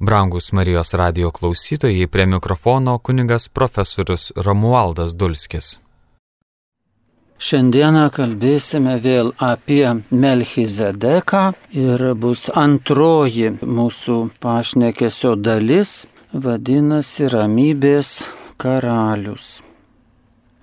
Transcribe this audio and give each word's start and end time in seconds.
Brangus 0.00 0.52
Marijos 0.52 0.94
radio 0.94 1.30
klausytojai 1.30 2.06
prie 2.06 2.26
mikrofono 2.26 2.98
kunigas 2.98 3.48
profesorius 3.48 4.32
Romualdas 4.36 5.14
Dulskis. 5.16 5.78
Šiandieną 7.38 8.04
kalbėsime 8.14 8.94
vėl 9.02 9.32
apie 9.42 9.82
Melchizedeką 10.10 11.42
ir 11.74 12.04
bus 12.14 12.46
antroji 12.54 13.50
mūsų 13.62 14.18
pašnekesio 14.42 15.34
dalis, 15.34 16.06
vadinasi 16.32 17.26
Ramybės 17.34 18.12
karalius. 18.56 19.48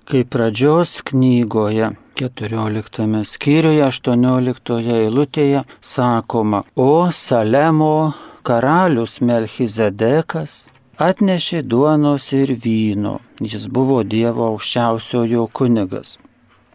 Kaip 0.08 0.32
pradžios 0.32 1.02
knygoje 1.10 1.90
14 2.16 3.24
skyriuje 3.28 3.84
18 3.84 4.80
eilutėje 5.00 5.66
sakoma, 5.80 6.62
o 6.76 7.10
Salemo 7.12 8.14
karalius 8.46 9.18
Melchizedekas 9.26 10.66
atnešė 11.02 11.64
duonos 11.66 12.30
ir 12.36 12.52
vyno, 12.62 13.18
jis 13.42 13.66
buvo 13.68 14.02
Dievo 14.06 14.46
aukščiausiojo 14.52 15.48
kunigas. 15.52 16.16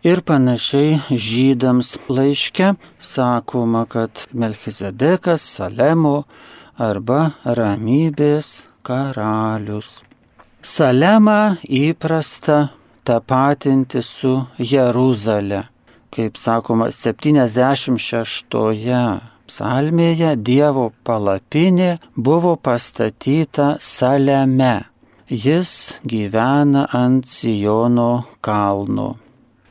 Ir 0.04 0.24
panašiai 0.26 1.18
žydams 1.28 1.96
laiške 2.10 2.74
sakoma, 3.00 3.86
kad 3.86 4.26
Melchizedekas 4.34 5.46
Salemo 5.56 6.24
arba 6.78 7.32
ramybės 7.46 8.64
karalius. 8.84 10.02
Salemą 10.62 11.58
įprasta 11.66 12.72
tapatinti 13.06 14.04
su 14.06 14.36
Jeruzalė, 14.60 15.66
kaip 16.14 16.38
sakoma 16.38 16.92
76 16.94 19.31
psalmėje 19.52 20.36
Dievo 20.40 20.92
palapinė 21.04 21.98
buvo 22.16 22.56
pastatyta 22.56 23.76
Saleme. 23.84 24.78
Jis 25.28 25.98
gyvena 26.08 26.86
ant 26.96 27.28
Sijono 27.28 28.24
kalno. 28.44 29.10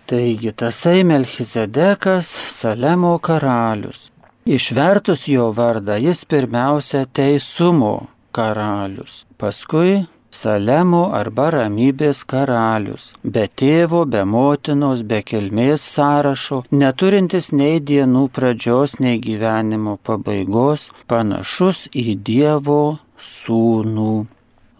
Taigi 0.08 0.52
tasai 0.52 1.05
Melchizedekas 1.08 2.28
Salemo 2.28 3.16
karalius. 3.24 4.10
Išvertus 4.44 5.28
jo 5.28 5.50
vardą, 5.56 5.96
jis 6.00 6.24
pirmiausia 6.28 7.05
teisumo 7.06 8.08
karalius, 8.33 9.24
paskui 9.38 10.00
Salemo 10.31 11.03
arba 11.11 11.48
ramybės 11.50 12.23
karalius, 12.31 13.11
be 13.25 13.48
tėvo, 13.62 14.05
be 14.06 14.23
motinos, 14.23 15.03
be 15.03 15.19
kilmės 15.27 15.83
sąrašo, 15.97 16.62
neturintis 16.70 17.50
nei 17.50 17.81
dienų 17.83 18.28
pradžios, 18.36 19.01
nei 19.03 19.19
gyvenimo 19.19 19.98
pabaigos, 20.06 20.91
panašus 21.11 21.89
į 21.91 22.14
Dievo 22.31 22.83
sūnų. 23.19 24.12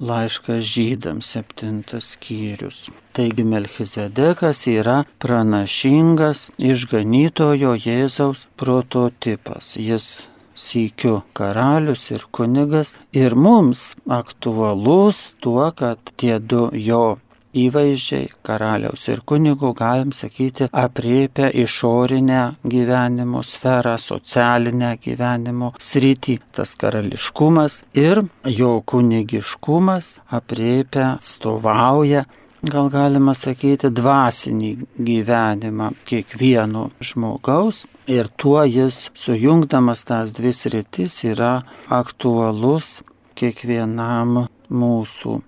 Laiškas 0.01 0.63
žydams 0.65 1.29
septintas 1.35 2.15
skyrius. 2.15 2.87
Taigi 3.13 3.45
Melchizedekas 3.45 4.63
yra 4.71 5.03
pranašingas 5.21 6.47
išganytojo 6.57 7.75
Jėzaus 7.77 8.47
prototipas. 8.57 9.75
Jis 9.77 10.23
sykiu 10.61 11.21
karalius 11.37 12.11
ir 12.15 12.27
kunigas 12.37 12.95
ir 13.17 13.35
mums 13.35 13.95
aktualus 14.21 15.35
tuo, 15.41 15.71
kad 15.73 16.15
tie 16.21 16.39
du 16.39 16.69
jo 16.77 17.19
įvaizdžiai 17.57 18.29
karaliaus 18.47 19.09
ir 19.11 19.23
kunigo, 19.27 19.73
galim 19.75 20.13
sakyti, 20.15 20.69
apriepia 20.71 21.51
išorinę 21.51 22.43
gyvenimo 22.63 23.43
sferą, 23.47 23.97
socialinę 23.99 24.97
gyvenimo 25.03 25.73
sritį. 25.79 26.39
Tas 26.55 26.77
karališkumas 26.79 27.83
ir 27.99 28.23
jo 28.47 28.73
kunigiškumas 28.87 30.21
apriepia, 30.31 31.17
atstovauja 31.19 32.25
gal 32.63 32.91
galima 32.93 33.33
sakyti, 33.35 33.89
dvasinį 33.95 34.71
gyvenimą 35.01 35.91
kiekvieno 36.09 36.91
žmogaus 37.01 37.87
ir 38.11 38.29
tuo 38.37 38.63
jis 38.69 39.09
sujungdamas 39.17 40.05
tas 40.09 40.35
dvi 40.37 40.53
sritis 40.53 41.23
yra 41.25 41.61
aktualus 41.89 43.01
kiekvienam 43.39 44.45
mūsų. 44.69 45.39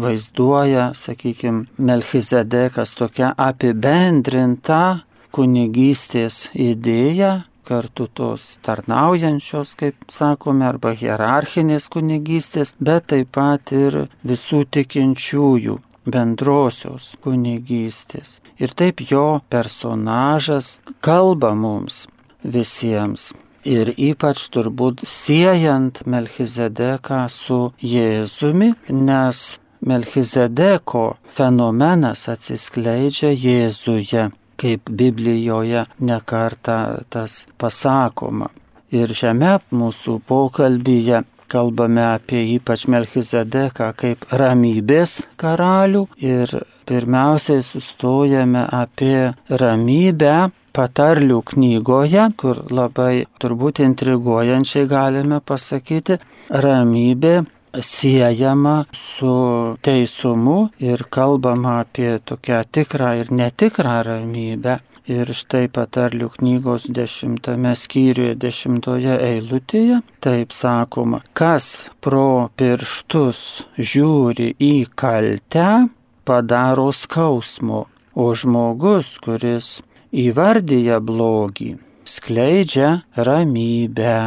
Vaizduoja, 0.00 0.92
sakykime, 0.94 1.66
Melchizedekas 1.76 2.94
tokia 2.94 3.32
apibendrinta 3.36 5.02
kunigystės 5.34 6.46
idėja, 6.54 7.42
kartu 7.66 8.06
tos 8.06 8.56
tarnaujančios, 8.66 9.74
kaip 9.78 10.08
sakome, 10.10 10.64
arba 10.66 10.94
hierarchinės 10.94 11.90
kunigystės, 11.92 12.72
bet 12.80 13.10
taip 13.12 13.34
pat 13.34 13.74
ir 13.74 14.04
visų 14.26 14.64
tikinčiųjų 14.78 15.78
bendrosios 16.06 17.14
kunigystės. 17.24 18.40
Ir 18.60 18.74
taip 18.76 19.02
jo 19.10 19.40
personažas 19.50 20.78
kalba 21.04 21.54
mums 21.54 22.06
visiems. 22.44 23.32
Ir 23.68 23.92
ypač 23.92 24.46
turbūt 24.48 25.02
siejant 25.04 26.00
Melchizedeką 26.08 27.26
su 27.28 27.72
Jėzumi, 27.84 28.72
nes 28.88 29.60
Melchizedeko 29.84 31.04
fenomenas 31.28 32.26
atsiskleidžia 32.32 33.34
Jėzuje, 33.36 34.30
kaip 34.60 34.88
Biblijoje 34.88 35.84
nekarta 36.00 36.78
tas 37.12 37.44
pasakoma. 37.60 38.48
Ir 38.90 39.12
šiame 39.14 39.58
mūsų 39.70 40.18
pokalbyje 40.26 41.22
kalbame 41.50 42.04
apie 42.14 42.42
ypač 42.54 42.86
Melchizedeką 42.90 43.90
kaip 44.00 44.24
ramybės 44.40 45.20
karalių 45.40 46.06
ir 46.22 46.54
pirmiausiai 46.88 47.62
sustojame 47.66 48.64
apie 48.74 49.30
ramybę 49.62 50.34
patarlių 50.76 51.40
knygoje, 51.52 52.26
kur 52.40 52.62
labai 52.70 53.24
turbūt 53.42 53.82
intriguojančiai 53.84 54.86
galime 54.90 55.40
pasakyti, 55.42 56.18
ramybė 56.50 57.40
siejama 57.78 58.84
su 58.92 59.76
teisumu 59.82 60.58
ir 60.82 61.04
kalbama 61.10 61.80
apie 61.84 62.18
tokią 62.18 62.62
tikrą 62.72 63.14
ir 63.20 63.32
netikrą 63.32 64.02
ramybę. 64.06 64.78
Ir 65.10 65.32
štai 65.34 65.66
patarlių 65.74 66.28
knygos 66.36 66.84
dešimtame 66.94 67.72
skyriuje, 67.74 68.36
dešimtoje 68.38 69.16
eilutėje, 69.26 69.96
taip 70.22 70.54
sakoma, 70.54 71.18
kas 71.34 71.88
pro 72.04 72.46
pirštus 72.54 73.40
žiūri 73.74 74.52
į 74.54 74.74
kaltę, 74.94 75.88
padaro 76.22 76.92
skausmo, 76.94 77.88
o 78.14 78.28
žmogus, 78.38 79.16
kuris 79.24 79.80
įvardyja 80.14 81.00
blogį, 81.02 81.72
skleidžia 82.06 83.00
ramybę. 83.18 84.20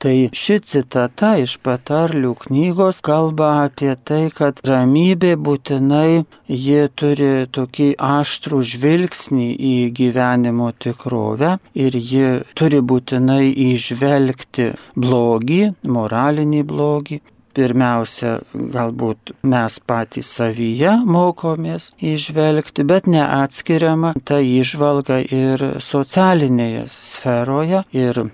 Tai 0.00 0.30
ši 0.32 0.54
citata 0.64 1.34
iš 1.36 1.58
patarlių 1.60 2.30
knygos 2.46 3.02
kalba 3.04 3.50
apie 3.66 3.90
tai, 4.08 4.30
kad 4.32 4.62
ramybė 4.64 5.34
būtinai 5.36 6.22
jie 6.48 6.86
turi 6.96 7.44
tokį 7.52 7.88
aštrų 8.06 8.62
žvilgsnį 8.70 9.50
į 9.72 9.74
gyvenimo 9.98 10.70
tikrovę 10.72 11.58
ir 11.84 12.00
ji 12.12 12.32
turi 12.56 12.80
būtinai 12.80 13.52
išvelgti 13.66 14.70
blogį, 14.96 15.60
moralinį 15.84 16.64
blogį, 16.72 17.20
pirmiausia, 17.52 18.38
galbūt 18.56 19.36
mes 19.52 19.78
patys 19.84 20.32
savyje 20.40 20.96
mokomės 21.04 21.92
išvelgti, 22.00 22.88
bet 22.88 23.04
neatskiriama 23.10 24.16
ta 24.24 24.40
išvalga 24.40 25.20
ir 25.28 25.70
socialinėje 25.92 26.88
sferoje. 26.88 27.84
Ir 27.92 28.30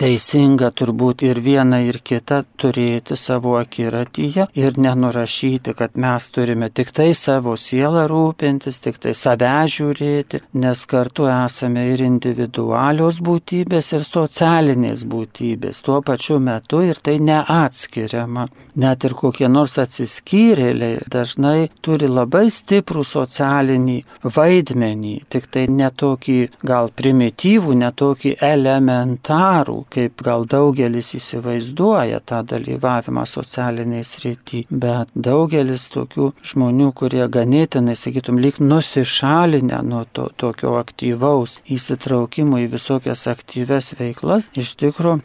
teisinga 0.00 0.70
turbūt 0.74 1.22
ir 1.26 1.40
viena 1.44 1.78
ir 1.84 2.00
kita 2.04 2.42
turėti 2.60 3.16
savo 3.18 3.56
akiratyje 3.60 4.48
ir 4.58 4.78
nenurašyti, 4.80 5.74
kad 5.78 5.96
mes 6.00 6.28
turime 6.34 6.68
tik 6.70 6.92
tai 6.96 7.12
savo 7.18 7.54
sielą 7.56 8.06
rūpintis, 8.10 8.80
tik 8.82 8.98
tai 9.02 9.14
save 9.18 9.52
žiūrėti, 9.74 10.42
nes 10.62 10.84
kartu 10.90 11.28
esame 11.30 11.84
ir 11.92 12.02
individualios 12.06 13.20
būtybės, 13.24 13.92
ir 13.96 14.06
socialinės 14.08 15.04
būtybės 15.12 15.82
tuo 15.86 16.00
pačiu 16.02 16.38
metu 16.42 16.82
ir 16.86 16.98
tai 17.02 17.18
neatskiriama. 17.22 18.46
Net 18.82 19.04
ir 19.04 19.14
kokie 19.18 19.48
nors 19.52 19.76
atsiskyrėliai 19.82 21.02
dažnai 21.12 21.68
turi 21.84 22.08
labai 22.08 22.46
stiprų 22.50 23.04
socialinį 23.06 23.98
vaidmenį, 24.24 25.14
tik 25.32 25.48
tai 25.52 25.66
netokį 25.68 26.38
gal 26.66 26.90
primityvų, 26.96 27.76
netokį 27.84 28.36
elementarų, 28.52 29.81
kaip 29.90 30.22
gal 30.24 30.46
daugelis 30.48 31.12
įsivaizduoja 31.18 32.20
tą 32.26 32.42
dalyvavimą 32.52 33.24
socialiniai 33.28 34.04
srity, 34.06 34.64
bet 34.70 35.10
daugelis 35.14 35.88
tokių 35.94 36.32
žmonių, 36.52 36.92
kurie 36.98 37.24
ganėtinai, 37.32 37.96
sakytum, 37.98 38.40
lyg 38.42 38.60
nusišalinę 38.62 39.82
nuo 39.88 40.04
to, 40.12 40.28
tokio 40.36 40.76
aktyvaus 40.80 41.58
įsitraukimo 41.66 42.62
į 42.62 42.70
visokias 42.76 43.26
aktyves 43.30 43.94
veiklas, 43.98 44.50
iš 44.58 44.76
tikrųjų 44.80 45.22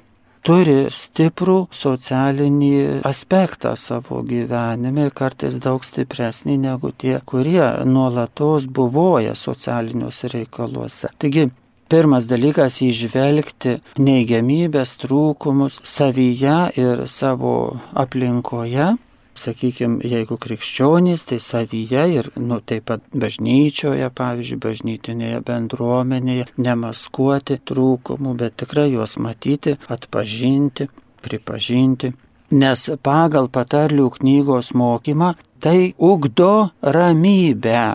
turi 0.47 0.87
stiprų 0.93 1.57
socialinį 1.75 3.01
aspektą 3.07 3.73
savo 3.75 4.21
gyvenime, 4.27 5.09
kartais 5.11 5.57
daug 5.63 5.83
stipresnį 5.83 6.57
negu 6.63 6.93
tie, 6.95 7.17
kurie 7.25 7.65
nuolatos 7.85 8.69
buvoja 8.71 9.35
socialiniuose 9.35 10.31
reikaluose. 10.31 11.11
Taigi, 11.19 11.49
Pirmas 11.87 12.27
dalykas- 12.27 12.81
įžvelgti 12.89 13.77
neigiamybės, 13.97 14.97
trūkumus 15.03 15.79
savyje 15.83 16.57
ir 16.77 17.07
savo 17.07 17.79
aplinkoje 17.95 18.97
sakykime, 19.37 20.01
jeigu 20.05 20.37
krikščionys, 20.41 21.25
tai 21.29 21.39
savyje 21.43 22.03
ir 22.15 22.29
nu, 22.41 22.59
taip 22.65 22.87
pat 22.91 23.03
bažnyčioje, 23.13 24.09
pavyzdžiui, 24.17 24.59
bažnytinėje 24.65 25.41
bendruomenėje, 25.47 26.47
nemaskuoti 26.57 27.59
trūkumų, 27.67 28.35
bet 28.41 28.57
tikrai 28.63 28.89
juos 28.93 29.17
matyti, 29.21 29.77
atpažinti, 29.93 30.89
pripažinti. 31.25 32.13
Nes 32.57 32.85
pagal 33.03 33.49
patarlių 33.51 34.11
knygos 34.19 34.71
mokymą 34.77 35.33
tai 35.59 35.91
ugdo 35.99 36.69
ramybę 36.81 37.87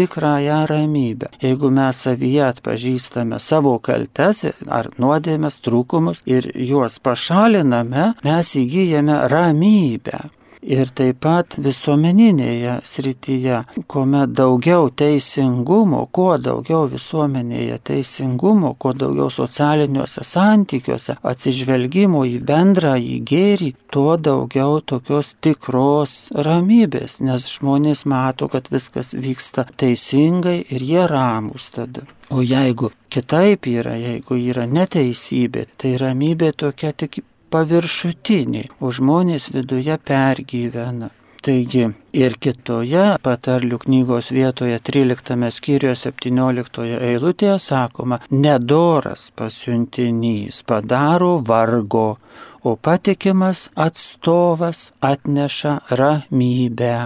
tikrąją 0.00 0.66
ramybę. 0.66 1.28
Jeigu 1.42 1.70
mes 1.70 2.00
savyje 2.06 2.42
atpažįstame 2.48 3.38
savo 3.50 3.76
kaltes 3.84 4.44
ar 4.78 4.88
nuodėmės 5.02 5.60
trūkumus 5.64 6.24
ir 6.24 6.48
juos 6.72 6.96
pašaliname, 7.04 8.10
mes 8.24 8.56
įgyjame 8.64 9.22
ramybę 9.32 10.24
ir 10.62 10.90
taip 10.96 11.20
pat 11.24 11.56
visuomeninėje 11.60 12.78
srityje, 12.86 13.60
kuomet 13.90 14.32
daugiau 14.36 14.90
teisingumo, 14.90 16.06
kuo 16.12 16.36
daugiau 16.38 16.86
visuomenėje 16.90 17.78
teisingumo, 17.90 18.74
kuo 18.80 18.92
daugiau 18.96 19.30
socialiniuose 19.32 20.24
santykiuose 20.26 21.18
atsižvelgimo 21.32 22.24
į 22.28 22.38
bendrą 22.46 22.96
į 23.00 23.18
gėrį, 23.30 23.72
tuo 23.92 24.16
daugiau 24.16 24.80
tokios 24.80 25.34
tikros 25.40 26.16
ramybės, 26.34 27.20
nes 27.24 27.48
žmonės 27.56 28.06
mato, 28.10 28.48
kad 28.52 28.70
viskas 28.72 29.14
vyksta 29.16 29.66
teisingai 29.80 30.60
ir 30.68 30.86
jie 30.92 31.06
ramus 31.10 31.70
tada. 31.74 32.06
O 32.30 32.44
jeigu 32.46 32.92
kitaip 33.10 33.66
yra, 33.66 33.96
jeigu 33.98 34.36
yra 34.38 34.68
neteisybė, 34.70 35.64
tai 35.80 35.96
ramybė 35.98 36.52
tokia 36.62 36.92
tik 36.94 37.24
paviršutiniai, 37.50 38.70
o 38.80 38.92
žmonės 38.94 39.50
viduje 39.54 39.96
pergyvena. 40.10 41.10
Taigi 41.40 41.86
ir 42.20 42.34
kitoje 42.36 43.04
patarlių 43.24 43.78
knygos 43.80 44.28
vietoje 44.36 44.76
13 44.88 45.48
skyriuje 45.56 45.94
17 45.96 46.84
eilutėje 47.08 47.56
sakoma, 47.64 48.18
nedoras 48.30 49.30
pasiuntinys 49.32 50.60
padaro 50.68 51.38
vargo, 51.40 52.18
o 52.62 52.76
patikimas 52.76 53.70
atstovas 53.74 54.90
atneša 55.00 55.78
ramybę. 55.96 56.96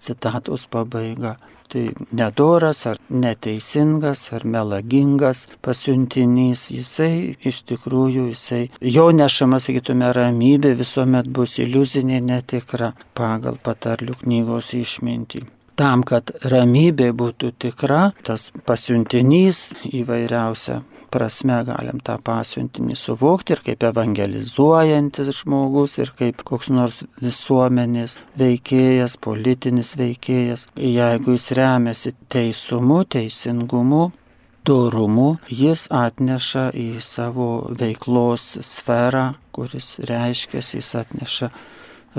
Citatos 0.00 0.64
pabaiga 0.72 1.36
tai 1.70 1.86
nedoras 2.12 2.84
ar 2.90 3.00
neteisingas 3.08 4.26
ar 4.36 4.44
melagingas 4.44 5.46
pasiuntinys, 5.64 6.68
jisai 6.74 7.34
iš 7.50 7.62
tikrųjų, 7.70 8.28
jisai 8.34 8.62
jo 8.96 9.08
nešama, 9.14 9.60
sakytume, 9.62 10.12
ramybė 10.16 10.74
visuomet 10.78 11.28
bus 11.34 11.58
iliuzinė, 11.64 12.22
netikra 12.24 12.94
pagal 13.18 13.60
patarlių 13.64 14.16
knygos 14.24 14.74
išmintį 14.78 15.46
tam, 15.78 16.02
kad 16.06 16.30
ramybė 16.50 17.10
būtų 17.16 17.52
tikra, 17.62 18.12
tas 18.26 18.50
pasiuntinys 18.66 19.60
įvairiausia 19.90 20.80
prasme 21.14 21.60
galim 21.66 22.00
tą 22.04 22.16
pasiuntinį 22.24 22.96
suvokti 22.98 23.54
ir 23.54 23.62
kaip 23.68 23.86
evangelizuojantis 23.90 25.30
žmogus, 25.40 25.98
ir 26.02 26.12
kaip 26.18 26.42
koks 26.46 26.70
nors 26.74 27.02
visuomenės 27.22 28.18
veikėjas, 28.40 29.18
politinis 29.22 29.94
veikėjas. 30.00 30.68
Jeigu 30.78 31.36
jis 31.36 31.50
remiasi 31.58 32.14
teisumu, 32.32 33.02
teisingumu, 33.04 34.08
dorumu, 34.64 35.34
jis 35.48 35.88
atneša 35.92 36.70
į 36.72 36.88
savo 37.04 37.48
veiklos 37.80 38.54
sferą, 38.64 39.32
kuris 39.54 39.98
reiškia, 40.08 40.62
jis 40.64 40.94
atneša 41.02 41.50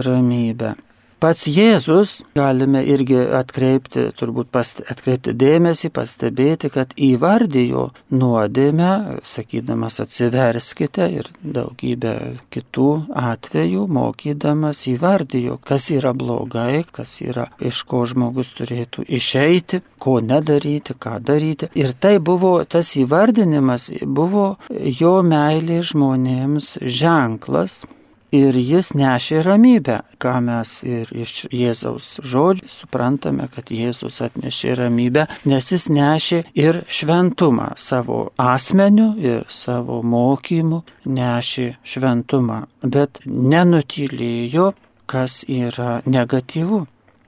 ramybę. 0.05 0.75
Pats 1.15 1.45
Jėzus, 1.47 2.25
galime 2.35 2.81
irgi 2.91 3.15
atkreipti, 3.37 4.09
turbūt 4.19 4.49
past, 4.51 4.81
atkreipti 4.91 5.31
dėmesį, 5.31 5.89
pastebėti, 5.95 6.67
kad 6.73 6.91
įvardijo 6.99 7.85
nuodėmę, 8.11 9.21
sakydamas 9.23 10.01
atsiverskite 10.03 11.07
ir 11.15 11.31
daugybę 11.39 12.15
kitų 12.51 12.89
atvejų, 13.23 13.87
mokydamas 13.95 14.83
įvardijo, 14.91 15.57
kas 15.63 15.87
yra 15.95 16.11
blogai, 16.11 16.83
kas 16.91 17.17
yra, 17.23 17.47
iš 17.63 17.85
ko 17.87 18.03
žmogus 18.11 18.51
turėtų 18.59 19.07
išeiti, 19.07 19.85
ko 19.97 20.19
nedaryti, 20.19 20.99
ką 20.99 21.21
daryti. 21.23 21.71
Ir 21.79 21.95
tai 21.95 22.17
buvo, 22.19 22.57
tas 22.67 22.91
įvardinimas 22.99 23.87
buvo 24.03 24.57
jo 24.99 25.21
meilė 25.23 25.79
žmonėms 25.79 26.75
ženklas 26.83 27.85
ir 28.33 28.57
jis 28.57 28.93
nešė 28.97 29.41
ramybę, 29.45 29.99
ką 30.21 30.33
mes 30.45 30.71
ir 30.87 31.09
iš 31.13 31.45
Jėzaus 31.53 32.15
žodžių 32.25 32.69
suprantame, 32.69 33.47
kad 33.53 33.71
Jėzus 33.73 34.21
atnešė 34.25 34.75
ramybę, 34.81 35.27
nes 35.45 35.71
jis 35.71 35.87
nešė 35.89 36.41
ir 36.57 36.81
šventumą 36.87 37.73
savo 37.77 38.31
asmeniu 38.37 39.13
ir 39.21 39.45
savo 39.49 40.01
mokymu, 40.03 40.83
nešė 41.05 41.69
šventumą, 41.85 42.65
bet 42.81 43.21
nenutylėjo, 43.25 44.73
kas 45.05 45.43
yra 45.47 46.01
negatyvu. 46.05 46.85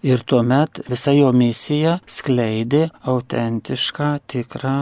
Ir 0.07 0.21
tuomet 0.29 0.83
visa 0.87 1.11
jo 1.11 1.31
misija 1.33 1.97
skleidė 2.05 2.87
autentišką, 3.09 4.11
tikrą 4.29 4.77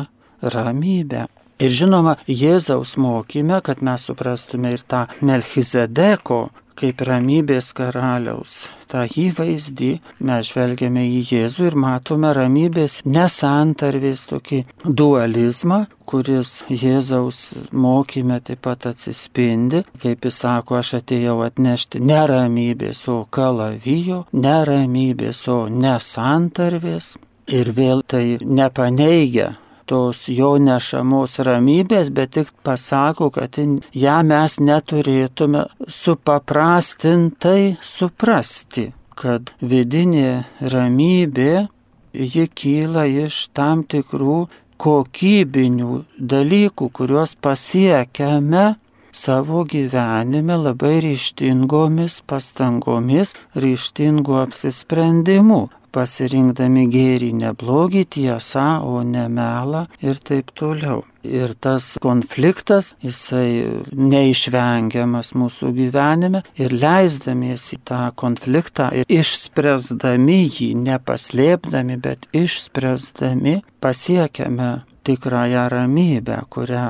ramybę. 0.53 1.25
Ir 1.55 1.71
žinoma, 1.71 2.17
Jėzaus 2.27 2.97
mokyme, 2.99 3.61
kad 3.63 3.79
mes 3.85 4.09
suprastume 4.09 4.73
ir 4.75 4.81
tą 4.83 5.05
Melchizedeko 5.23 6.49
kaip 6.75 6.99
ramybės 7.07 7.71
karaliaus. 7.75 8.65
Ta 8.91 9.05
įvaizdį 9.07 9.91
mes 10.27 10.49
žvelgiame 10.49 11.05
į 11.07 11.21
Jėzų 11.31 11.69
ir 11.69 11.77
matome 11.79 12.33
ramybės 12.35 12.99
nesantarvės 13.07 14.25
tokį 14.31 14.61
dualizmą, 14.83 15.85
kuris 16.03 16.57
Jėzaus 16.69 17.41
mokyme 17.71 18.41
taip 18.45 18.65
pat 18.67 18.91
atsispindi, 18.91 19.85
kaip 20.03 20.27
jis 20.27 20.43
sako, 20.43 20.81
aš 20.83 20.97
atėjau 20.99 21.39
atnešti 21.47 22.03
neramybės, 22.03 23.07
o 23.11 23.21
kalavijo, 23.31 24.25
neramybės, 24.35 25.45
o 25.47 25.65
nesantarvės. 25.71 27.15
Ir 27.55 27.69
vėl 27.77 28.01
tai 28.09 28.39
nepaneigia 28.41 29.53
tos 29.89 30.25
jo 30.31 30.55
nešamos 30.61 31.39
ramybės, 31.45 32.11
bet 32.13 32.35
tik 32.37 32.51
pasako, 32.65 33.29
kad 33.33 33.57
ją 33.93 34.17
mes 34.27 34.57
neturėtume 34.59 35.65
supaprastintai 35.87 37.75
suprasti, 37.81 38.91
kad 39.15 39.53
vidinė 39.61 40.45
ramybė, 40.73 41.67
ji 42.15 42.47
kyla 42.47 43.05
iš 43.25 43.45
tam 43.55 43.83
tikrų 43.83 44.45
kokybinių 44.81 46.01
dalykų, 46.19 46.89
kuriuos 46.97 47.35
pasiekiame 47.39 48.75
savo 49.15 49.63
gyvenime 49.63 50.57
labai 50.59 50.97
ryštingomis 51.05 52.19
pastangomis, 52.27 53.35
ryštingų 53.55 54.35
apsisprendimų 54.41 55.61
pasirinkdami 55.95 56.85
gėrį, 56.91 57.31
ne 57.39 57.51
blogį, 57.55 58.05
tiesą, 58.17 58.67
o 58.83 59.01
ne 59.07 59.27
melą 59.31 59.85
ir 60.03 60.19
taip 60.19 60.51
toliau. 60.57 61.03
Ir 61.25 61.55
tas 61.57 61.95
konfliktas, 62.03 62.91
jisai 63.01 63.65
neišvengiamas 63.97 65.33
mūsų 65.33 65.71
gyvenime 65.73 66.43
ir 66.61 66.75
leisdamiesi 66.75 67.79
tą 67.87 68.11
konfliktą 68.19 68.91
ir 68.93 69.09
išspręsdami 69.09 70.41
jį, 70.45 70.69
nepaslėpdami, 70.85 71.97
bet 72.03 72.29
išspręsdami, 72.35 73.61
pasiekiame 73.81 74.73
tikrąją 75.05 75.65
ramybę, 75.69 76.37
kurią 76.49 76.85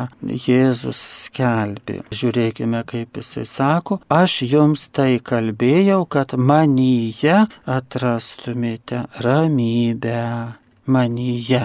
Jėzus 0.47 0.99
skelbė. 1.25 2.01
Žiūrėkime, 2.15 2.83
kaip 2.89 3.19
jisai 3.19 3.45
sako, 3.49 3.99
aš 4.09 4.41
jums 4.49 4.87
tai 4.95 5.19
kalbėjau, 5.19 6.03
kad 6.09 6.37
manyje 6.37 7.45
atrastumėte 7.65 9.05
ramybę. 9.25 10.21
Manyje. 10.85 11.63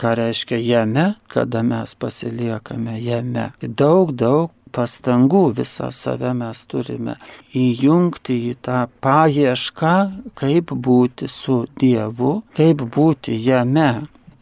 Ką 0.00 0.14
reiškia 0.16 0.56
jame, 0.64 1.04
kada 1.30 1.60
mes 1.62 1.92
pasiliekame 2.00 2.96
jame. 3.04 3.50
Daug, 3.60 4.14
daug 4.16 4.50
pastangų 4.72 5.42
visą 5.58 5.90
save 5.92 6.32
mes 6.36 6.64
turime 6.70 7.18
įjungti 7.58 8.38
į 8.50 8.54
tą 8.66 8.78
paiešką, 9.04 9.94
kaip 10.38 10.72
būti 10.86 11.28
su 11.28 11.62
Dievu, 11.78 12.38
kaip 12.56 12.84
būti 12.96 13.36
jame, 13.36 13.90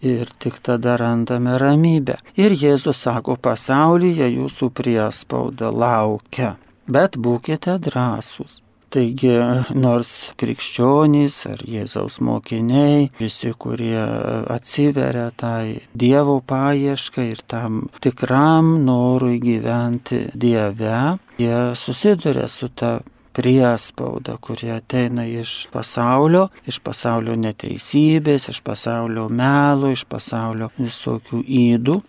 ir 0.02 0.30
tik 0.38 0.58
tada 0.62 0.96
randame 1.00 1.58
ramybę. 1.60 2.16
Ir 2.36 2.56
Jėzus 2.56 3.04
sako, 3.06 3.36
pasaulyje 3.36 4.28
jūsų 4.36 4.70
priespauda 4.70 5.70
laukia. 5.70 6.56
bet 6.90 7.16
būkite 7.16 7.78
drąsūs. 7.86 8.60
Taigi, 8.90 9.36
nors 9.78 10.32
krikščionys 10.40 11.36
ar 11.46 11.60
Jėzaus 11.62 12.16
mokiniai, 12.26 13.04
visi, 13.20 13.52
kurie 13.54 14.02
atsiveria 14.50 15.28
tai 15.30 15.76
Dievo 15.94 16.40
paieškai 16.42 17.28
ir 17.30 17.44
tam 17.46 17.84
tikram 18.02 18.80
norui 18.88 19.38
gyventi 19.38 20.24
Dieve, 20.34 21.20
jie 21.38 21.60
susiduria 21.78 22.48
su 22.50 22.72
ta 22.74 22.96
priespauda, 23.36 24.36
kurie 24.42 24.72
ateina 24.74 25.26
iš 25.26 25.66
pasaulio, 25.72 26.48
iš 26.68 26.80
pasaulio 26.84 27.36
neteisybės, 27.38 28.50
iš 28.52 28.62
pasaulio 28.66 29.28
melo, 29.28 29.92
iš 29.94 30.06
pasaulio 30.10 30.70
visokių 30.78 31.44
įdų. 31.46 32.00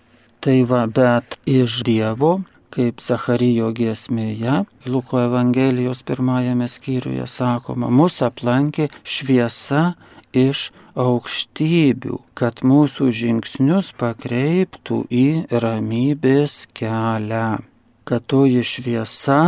Tai 0.42 0.58
va, 0.66 0.88
bet 0.90 1.38
iš 1.46 1.84
Dievo 1.86 2.40
kaip 2.72 3.01
Zacharijo 3.04 3.72
giesmėje, 3.75 4.63
Luko 4.88 5.20
Evangelijos 5.20 6.06
pirmajame 6.08 6.70
skyriuje 6.72 7.28
sakoma, 7.28 7.92
mus 7.92 8.22
aplankė 8.24 8.88
šviesa 9.04 9.92
iš 10.32 10.70
aukštybių, 11.00 12.18
kad 12.38 12.63
mūsų 12.68 13.10
žingsnius 13.16 13.92
pakreiptų 14.00 15.04
į 15.12 15.25
ramybės 15.63 16.66
kelią, 16.78 17.62
kad 18.08 18.28
toji 18.32 18.63
šviesa 18.66 19.42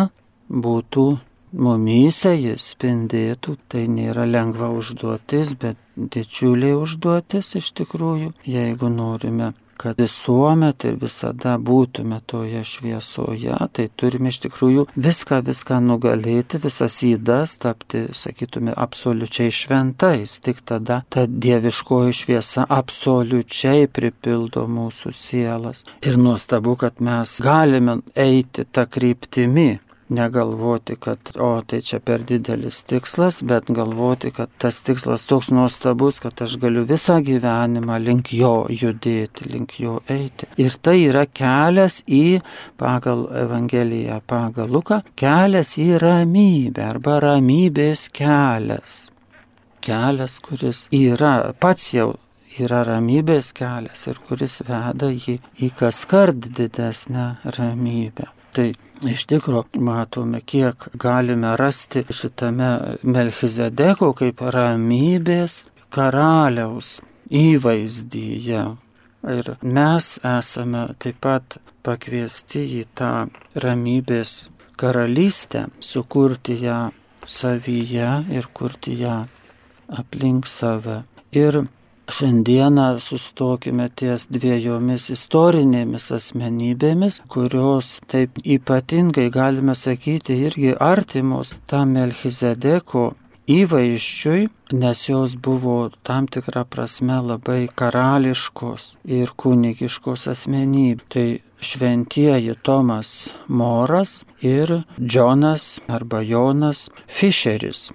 būtų 0.47 1.07
mumyse, 1.53 2.33
jis 2.35 2.73
spindėtų, 2.73 3.57
tai 3.69 3.87
nėra 3.87 4.25
lengva 4.29 4.71
užduotis, 4.73 5.55
bet 5.61 5.79
didžiulė 5.97 6.73
užduotis 6.81 7.53
iš 7.61 7.73
tikrųjų, 7.81 8.33
jeigu 8.49 8.89
norime 8.89 9.53
kad 9.83 9.99
visuomet 9.99 10.85
ir 10.87 10.97
visada 11.01 11.57
būtume 11.59 12.19
toje 12.29 12.61
šviesoje, 12.67 13.55
tai 13.75 13.87
turime 13.99 14.31
iš 14.31 14.39
tikrųjų 14.45 14.85
viską, 14.95 15.41
viską 15.43 15.79
nugalėti, 15.83 16.61
visas 16.63 16.99
įdas 17.03 17.57
tapti, 17.63 18.05
sakytume, 18.15 18.71
absoliučiai 18.85 19.51
šventais. 19.51 20.37
Tik 20.45 20.61
tada 20.69 21.01
ta 21.11 21.25
dieviškoji 21.27 22.15
šviesa 22.21 22.67
absoliučiai 22.69 23.89
pripildo 23.91 24.65
mūsų 24.71 25.13
sielas. 25.17 25.83
Ir 26.05 26.19
nuostabu, 26.21 26.77
kad 26.79 27.01
mes 27.03 27.39
galime 27.43 27.99
eiti 28.15 28.63
tą 28.63 28.85
kryptimį 28.87 29.69
negalvoti, 30.09 30.95
kad 30.99 31.31
o 31.39 31.61
tai 31.67 31.81
čia 31.81 31.99
per 31.99 32.23
didelis 32.27 32.81
tikslas, 32.89 33.41
bet 33.47 33.71
galvoti, 33.73 34.31
kad 34.35 34.51
tas 34.61 34.81
tikslas 34.85 35.25
toks 35.29 35.51
nuostabus, 35.55 36.19
kad 36.23 36.41
aš 36.45 36.57
galiu 36.61 36.83
visą 36.89 37.19
gyvenimą 37.23 37.99
link 38.03 38.33
jo 38.35 38.53
judėti, 38.69 39.47
link 39.53 39.77
jo 39.79 39.99
eiti. 40.09 40.49
Ir 40.61 40.75
tai 40.83 40.97
yra 41.07 41.25
kelias 41.25 42.01
į, 42.07 42.41
pagal 42.79 43.27
Evangeliją, 43.43 44.19
pagal 44.27 44.71
Luką, 44.73 45.01
kelias 45.19 45.75
į 45.81 45.93
ramybę 46.03 46.85
arba 46.89 47.19
ramybės 47.23 48.09
kelias. 48.13 49.05
Kelias, 49.83 50.37
kuris 50.39 50.85
yra 50.95 51.51
pats 51.59 51.89
jau 51.91 52.13
yra 52.61 52.83
ramybės 52.87 53.51
kelias 53.55 54.05
ir 54.07 54.19
kuris 54.27 54.61
veda 54.67 55.09
jį 55.09 55.39
į 55.63 55.69
kas 55.79 56.03
kart 56.09 56.49
didesnę 56.57 57.27
ramybę. 57.57 58.29
Tai 58.53 58.67
iš 59.09 59.25
tikrųjų 59.31 59.81
matome, 59.83 60.41
kiek 60.45 60.87
galime 60.99 61.55
rasti 61.59 62.03
šitame 62.09 62.69
Melchizedeko 63.03 64.13
kaip 64.17 64.43
ramybės 64.55 65.63
karaliaus 65.93 66.99
įvaizdyje. 67.33 68.63
Ir 69.33 69.53
mes 69.63 70.07
esame 70.27 70.87
taip 70.99 71.21
pat 71.23 71.57
pakviesti 71.85 72.63
į 72.81 72.83
tą 72.97 73.11
ramybės 73.63 74.33
karalystę, 74.79 75.67
sukurti 75.79 76.57
ją 76.65 76.79
savyje 77.23 78.09
ir 78.35 78.49
kurti 78.53 78.97
ją 78.99 79.21
aplink 79.87 80.47
save. 80.47 81.03
Ir 81.31 81.63
Šiandieną 82.11 82.99
sustokime 82.99 83.87
ties 83.95 84.25
dviejomis 84.27 85.07
istorinėmis 85.13 86.09
asmenybėmis, 86.17 87.21
kurios 87.31 87.99
taip 88.11 88.41
ypatingai 88.43 89.29
galime 89.31 89.75
sakyti 89.75 90.35
irgi 90.49 90.73
artimos 90.75 91.55
tam 91.71 91.95
Melchizedeko 91.95 93.13
įvaizdžiui, 93.47 94.49
nes 94.83 95.05
jos 95.07 95.37
buvo 95.47 95.77
tam 96.03 96.27
tikrą 96.27 96.65
prasme 96.67 97.21
labai 97.23 97.69
karališkos 97.71 98.93
ir 99.07 99.31
kunigiškos 99.39 100.27
asmenybės. 100.35 101.07
Tai 101.07 101.27
šventieji 101.63 102.55
Tomas 102.63 103.29
Moras 103.47 104.23
ir 104.41 104.81
Džonas 104.99 105.79
arba 105.87 106.21
Jonas 106.21 106.89
Fischeris. 107.07 107.91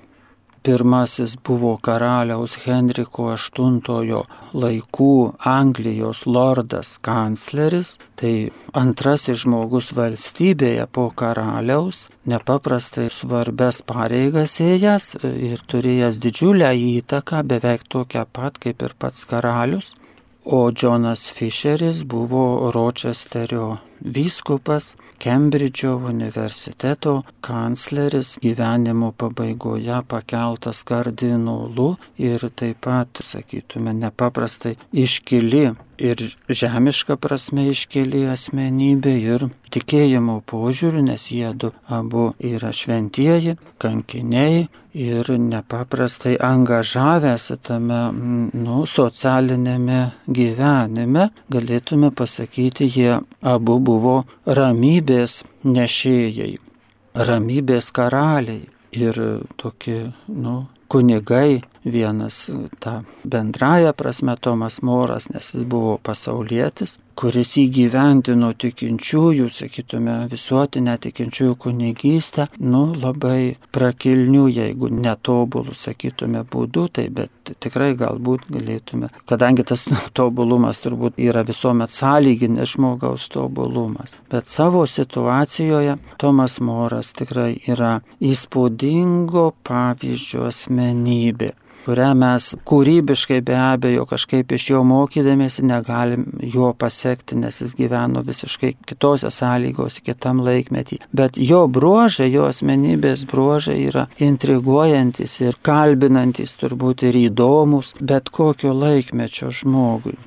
Pirmasis 0.62 1.36
buvo 1.46 1.76
karaliaus 1.82 2.56
Henriko 2.64 3.28
VIII 3.34 4.22
laikų 4.62 5.12
Anglijos 5.50 6.24
lordas 6.26 6.96
kancleris, 7.04 7.96
tai 8.18 8.50
antrasis 8.78 9.44
žmogus 9.44 9.92
valstybėje 9.96 10.88
po 10.92 11.08
karaliaus, 11.22 12.06
nepaprastai 12.28 13.08
svarbes 13.14 13.82
pareigas 13.86 14.58
ėjęs 14.64 15.14
ir 15.22 15.62
turėjęs 15.70 16.20
didžiulę 16.24 16.74
įtaką, 16.98 17.44
beveik 17.54 17.86
tokią 17.88 18.26
pat 18.32 18.58
kaip 18.58 18.82
ir 18.82 18.98
pats 18.98 19.24
karalius. 19.30 19.94
O 20.44 20.70
Džonas 20.72 21.32
Fischeris 21.32 22.04
buvo 22.04 22.70
Ročesterio 22.74 23.76
vyskupas, 24.00 24.96
Kembridžo 25.18 25.96
universiteto 25.96 27.22
kancleris, 27.40 28.38
gyvenimo 28.42 29.12
pabaigoje 29.12 30.02
pakeltas 30.08 30.82
kardinolu 30.82 31.96
ir 32.16 32.48
taip 32.54 32.80
pat, 32.80 33.20
sakytume, 33.20 33.92
nepaprastai 33.92 34.76
iškili 34.92 35.70
ir 35.98 36.22
žemiška 36.48 37.16
prasme 37.20 37.68
iškeli 37.72 38.24
asmenybė 38.32 39.14
ir 39.34 39.46
tikėjimo 39.74 40.40
požiūriu, 40.48 41.02
nes 41.04 41.28
jie 41.32 41.50
du 41.54 41.72
abu 41.92 42.30
yra 42.38 42.70
šventieji, 42.72 43.56
kankiniai 43.82 44.68
ir 44.98 45.30
nepaprastai 45.38 46.36
angažavęsi 46.42 47.58
tame 47.62 48.00
nu, 48.14 48.80
socialinėme 48.86 50.00
gyvenime, 50.26 51.28
galėtume 51.52 52.10
pasakyti, 52.10 52.88
jie 52.88 53.18
abu 53.42 53.78
buvo 53.78 54.16
ramybės 54.46 55.42
nešėjai, 55.66 56.56
ramybės 57.28 57.92
karaliai 57.94 58.66
ir 58.96 59.22
tokie, 59.60 60.12
nu, 60.28 60.66
kunigai, 60.88 61.62
vienas 61.92 62.50
tą 62.82 63.02
bendrąją 63.24 63.92
prasme 63.92 64.36
Tomas 64.40 64.82
Moras, 64.82 65.30
nes 65.34 65.52
jis 65.54 65.64
buvo 65.64 65.98
pasaulietis, 66.02 66.98
kuris 67.18 67.56
įgyvendino 67.58 68.52
tikinčiųjų, 68.62 69.48
sakytume, 69.50 70.14
visuotinę 70.30 70.94
tikinčiųjų 71.02 71.56
kunigystę, 71.64 72.46
nu 72.62 72.84
labai 72.94 73.56
prakilnių, 73.74 74.44
jeigu 74.54 74.90
netobulų, 74.94 75.74
sakytume, 75.74 76.44
būdų, 76.52 76.86
tai 76.94 77.08
bet 77.14 77.54
tikrai 77.58 77.90
galbūt 77.98 78.46
galėtume, 78.54 79.10
kadangi 79.28 79.66
tas 79.66 79.86
nu, 79.90 79.98
tobulumas 80.14 80.84
turbūt 80.84 81.18
yra 81.18 81.42
visuomet 81.48 81.90
sąlyginis 81.90 82.76
žmogaus 82.76 83.26
tobulumas, 83.34 84.14
bet 84.30 84.46
savo 84.46 84.84
situacijoje 84.86 85.98
Tomas 86.22 86.60
Moras 86.62 87.14
tikrai 87.18 87.56
yra 87.66 87.96
įspūdingo 88.22 89.48
pavyzdžio 89.66 90.46
asmenybė 90.52 91.56
kurią 91.84 92.12
mes 92.18 92.48
kūrybiškai 92.68 93.40
be 93.46 93.56
abejo 93.58 94.06
kažkaip 94.08 94.52
iš 94.56 94.70
jo 94.72 94.82
mokydamėsi 94.86 95.64
negalim 95.68 96.26
jo 96.54 96.72
pasiekti, 96.78 97.38
nes 97.40 97.60
jis 97.62 97.74
gyveno 97.78 98.22
visiškai 98.26 98.74
kitose 98.88 99.30
sąlygose, 99.34 100.02
kitam 100.06 100.42
laikmetį. 100.44 101.00
Bet 101.12 101.38
jo 101.40 101.64
bruožai, 101.68 102.30
jo 102.32 102.48
asmenybės 102.50 103.24
bruožai 103.30 103.78
yra 103.88 104.08
intriguojantis 104.22 105.38
ir 105.44 105.60
kalbinantis 105.62 106.58
turbūt 106.60 107.06
ir 107.08 107.22
įdomus 107.28 107.94
bet 108.00 108.32
kokio 108.34 108.74
laikmečio 108.76 109.52
žmogui. 109.62 110.18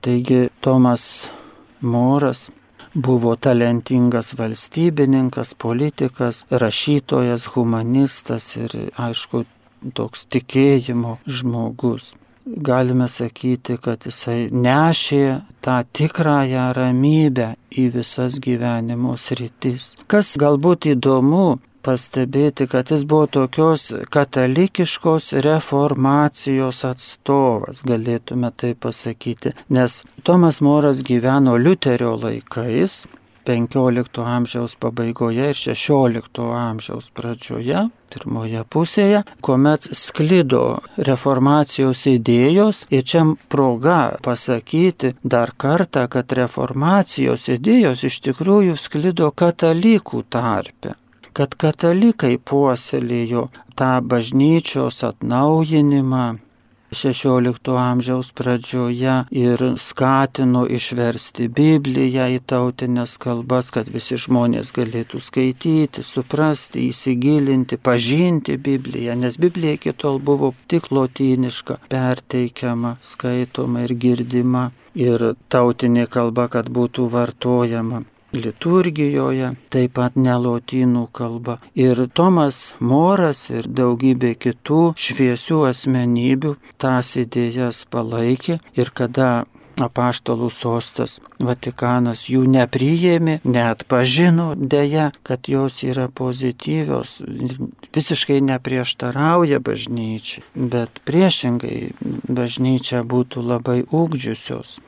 Taigi 0.00 0.48
Tomas 0.64 1.28
Moras 1.80 2.48
buvo 2.94 3.36
talentingas 3.36 4.32
valstybininkas, 4.38 5.54
politikas, 5.54 6.44
rašytojas, 6.50 7.46
humanistas 7.54 8.56
ir 8.56 8.76
aišku 8.96 9.44
toks 9.94 10.26
tikėjimo 10.32 11.18
žmogus. 11.26 12.14
Galime 12.46 13.06
sakyti, 13.08 13.76
kad 13.78 14.06
jisai 14.08 14.48
nešė 14.50 15.24
tą 15.62 15.76
tikrąją 15.94 16.70
ramybę 16.74 17.52
į 17.78 17.90
visas 17.94 18.40
gyvenimo 18.42 19.14
sritis. 19.20 19.92
Kas 20.10 20.32
galbūt 20.40 20.88
įdomu, 20.94 21.58
pastebėti, 21.84 22.66
kad 22.70 22.90
jis 22.92 23.04
buvo 23.08 23.26
tokios 23.30 23.90
katalikiškos 24.12 25.32
reformacijos 25.46 26.82
atstovas, 26.88 27.84
galėtume 27.88 28.52
tai 28.56 28.74
pasakyti, 28.74 29.54
nes 29.72 30.02
Tomas 30.26 30.60
Moras 30.64 31.04
gyveno 31.06 31.56
Liuterio 31.60 32.16
laikais, 32.20 33.04
15 33.50 34.22
amžiaus 34.22 34.76
pabaigoje 34.78 35.48
ir 35.50 35.56
16 35.58 36.42
amžiaus 36.54 37.08
pradžioje, 37.18 37.88
pirmoje 38.12 38.62
pusėje, 38.70 39.22
kuomet 39.42 39.88
sklido 40.00 40.62
reformacijos 41.08 42.04
idėjos 42.12 42.84
ir 42.94 43.02
čia 43.12 43.24
proga 43.50 43.98
pasakyti 44.22 45.16
dar 45.34 45.50
kartą, 45.64 46.06
kad 46.14 46.30
reformacijos 46.38 47.48
idėjos 47.56 48.04
iš 48.06 48.20
tikrųjų 48.28 48.76
sklido 48.78 49.32
katalikų 49.42 50.22
tarpe. 50.30 50.94
Kad 51.34 51.58
katalikai 51.58 52.36
puoselėjo 52.38 53.48
tą 53.78 53.90
bažnyčios 54.12 55.02
atnaujinimą, 55.10 56.26
XVI 56.92 57.76
amžiaus 57.78 58.32
pradžioje 58.32 59.14
ir 59.30 59.62
skatino 59.76 60.64
išversti 60.66 61.48
Bibliją 61.48 62.26
į 62.34 62.40
tautinės 62.52 63.16
kalbas, 63.22 63.70
kad 63.74 63.88
visi 63.94 64.18
žmonės 64.18 64.72
galėtų 64.74 65.22
skaityti, 65.22 66.02
suprasti, 66.02 66.88
įsigilinti, 66.90 67.78
pažinti 67.78 68.58
Bibliją, 68.58 69.14
nes 69.14 69.38
Biblija 69.38 69.78
iki 69.78 69.94
tol 69.94 70.18
buvo 70.18 70.52
tik 70.66 70.90
lotyniška, 70.90 71.78
perteikiama, 71.88 72.96
skaitoma 73.02 73.86
ir 73.86 73.94
girdima 73.94 74.70
ir 74.94 75.32
tautinė 75.48 76.08
kalba, 76.10 76.48
kad 76.50 76.70
būtų 76.70 77.06
vartojama 77.14 78.02
liturgijoje, 78.32 79.52
taip 79.72 79.96
pat 79.98 80.16
ne 80.16 80.36
lotynų 80.38 81.06
kalba. 81.12 81.58
Ir 81.74 82.06
Tomas 82.14 82.74
Moras 82.80 83.48
ir 83.50 83.68
daugybė 83.68 84.34
kitų 84.46 84.82
šviesių 84.96 85.62
asmenybių 85.70 86.56
tas 86.80 87.16
idėjas 87.20 87.84
palaikė 87.90 88.60
ir 88.78 88.92
kada 88.94 89.30
apaštalų 89.84 90.50
sostas 90.52 91.18
Vatikanas 91.40 92.26
jų 92.30 92.44
nepriėmė, 92.50 93.38
net 93.44 93.86
pažino 93.88 94.52
dėja, 94.54 95.10
kad 95.26 95.48
jos 95.48 95.80
yra 95.86 96.08
pozityvios, 96.12 97.20
visiškai 97.94 98.40
neprieštarauja 98.50 99.60
bažnyčiai, 99.64 100.44
bet 100.54 101.02
priešingai 101.08 101.80
bažnyčia 102.28 103.04
būtų 103.14 103.46
labai 103.46 103.80
ūkdžiusios. 103.88 104.80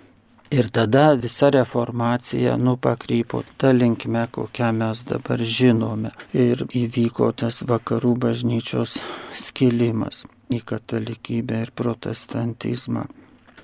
Ir 0.53 0.69
tada 0.69 1.15
visa 1.17 1.49
reformacija 1.51 2.57
nupakrypo 2.57 3.43
tą 3.57 3.71
linkmę, 3.73 4.27
kokią 4.31 4.73
mes 4.77 5.05
dabar 5.09 5.41
žinome. 5.41 6.11
Ir 6.37 6.67
įvyko 6.69 7.31
tas 7.33 7.63
vakarų 7.71 8.13
bažnyčios 8.27 8.99
skilimas 9.33 10.27
į 10.53 10.61
katalikybę 10.69 11.63
ir 11.65 11.73
protestantizmą. 11.73 13.07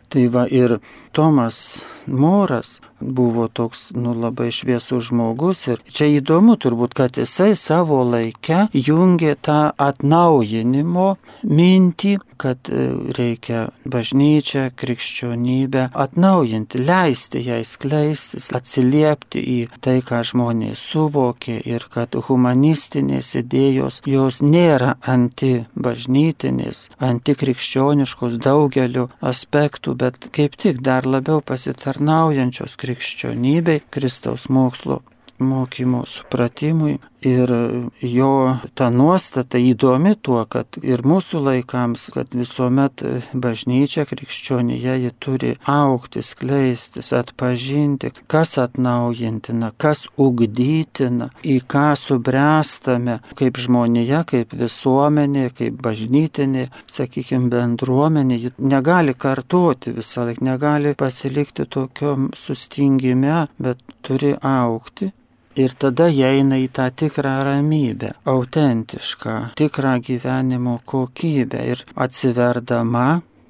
Tai 0.09 0.25
va 0.33 0.47
ir 0.49 0.78
Tomas 1.12 1.59
Moras 2.07 2.78
buvo 3.00 3.49
toks, 3.49 3.90
nu, 3.95 4.14
labai 4.14 4.50
šviesus 4.55 5.09
žmogus 5.11 5.67
ir 5.71 5.83
čia 5.93 6.09
įdomu 6.19 6.57
turbūt, 6.61 6.97
kad 6.99 7.19
jisai 7.21 7.55
savo 7.59 8.02
laikę 8.07 8.69
jungė 8.75 9.37
tą 9.43 9.61
atnaujinimo 9.78 11.09
mintį, 11.47 12.17
kad 12.38 12.71
e, 12.71 12.87
reikia 13.19 13.69
bažnyčią, 13.88 14.69
krikščionybę 14.78 15.88
atnaujinti, 15.95 16.81
leisti 16.83 17.43
jai 17.47 17.61
skleistis, 17.67 18.50
atsiliepti 18.55 19.43
į 19.43 19.59
tai, 19.85 19.99
ką 20.07 20.23
žmonės 20.26 20.83
suvokė 20.93 21.59
ir 21.67 21.87
kad 21.93 22.14
humanistinės 22.28 23.35
idėjos 23.43 24.00
jos 24.07 24.40
nėra 24.43 24.95
antibažnytinės, 25.14 26.87
antikrikščioniškos 27.11 28.38
daugeliu 28.43 29.09
aspektų, 29.21 29.97
bet 29.99 30.31
kaip 30.35 30.57
tik 30.59 30.83
dar 30.87 31.07
labiau 31.07 31.43
pasitarnaujančios 31.43 32.78
krikščionybei, 32.88 33.83
Kristaus 33.90 34.49
mokslo 34.49 35.02
mokymo 35.38 36.04
supratimui 36.07 36.97
Ir 37.27 37.51
jo 37.99 38.59
ta 38.79 38.91
nuostata 38.95 39.59
įdomi 39.59 40.13
tuo, 40.23 40.45
kad 40.47 40.79
ir 40.87 41.03
mūsų 41.03 41.41
laikams, 41.43 42.05
kad 42.15 42.31
visuomet 42.31 43.03
bažnyčia 43.35 44.05
krikščionėje 44.07 44.95
ji 45.03 45.11
turi 45.19 45.51
aukti, 45.66 46.23
skleistis, 46.23 47.11
atpažinti, 47.19 48.12
kas 48.31 48.55
atnaujintina, 48.62 49.73
kas 49.75 50.07
ugdytina, 50.14 51.33
į 51.42 51.59
ką 51.66 51.88
subręstame 51.99 53.19
kaip 53.35 53.59
žmonėje, 53.66 54.23
kaip 54.31 54.55
visuomenė, 54.62 55.49
kaip 55.59 55.83
bažnytinė, 55.83 56.69
sakykime, 56.87 57.51
bendruomenė. 57.51 58.42
Ji 58.47 58.55
negali 58.62 59.19
kartuoti 59.19 59.97
visą 59.99 60.29
laiką, 60.29 60.47
negali 60.47 60.95
pasilikti 60.95 61.66
tokiom 61.66 62.31
sustingime, 62.38 63.49
bet 63.59 63.83
turi 64.07 64.37
aukti 64.38 65.11
Ir 65.59 65.75
tada 65.75 66.07
jie 66.07 66.29
eina 66.38 66.61
į 66.62 66.68
tą 66.71 66.87
tikrą 66.94 67.33
ramybę, 67.42 68.12
autentišką, 68.31 69.35
tikrą 69.59 69.97
gyvenimo 70.07 70.79
kokybę 70.87 71.64
ir 71.73 71.83
atsiverdama 71.94 73.09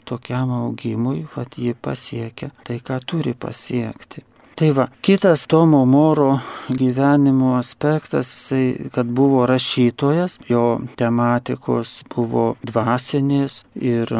tokiam 0.08 0.50
augimui, 0.62 1.26
vad 1.36 1.58
ji 1.58 1.74
pasiekia 1.74 2.48
tai, 2.64 2.80
ką 2.80 2.96
turi 3.04 3.34
pasiekti. 3.34 4.24
Tai 4.58 4.70
va, 4.74 4.88
kitas 5.04 5.46
Tomo 5.46 5.84
Moro 5.86 6.38
gyvenimo 6.68 7.52
aspektas, 7.58 8.32
jisai, 8.34 8.90
kad 8.90 9.06
buvo 9.06 9.44
rašytojas, 9.46 10.40
jo 10.48 10.80
tematikos 10.98 11.92
buvo 12.14 12.56
dvasinės 12.66 13.60
ir 13.78 14.10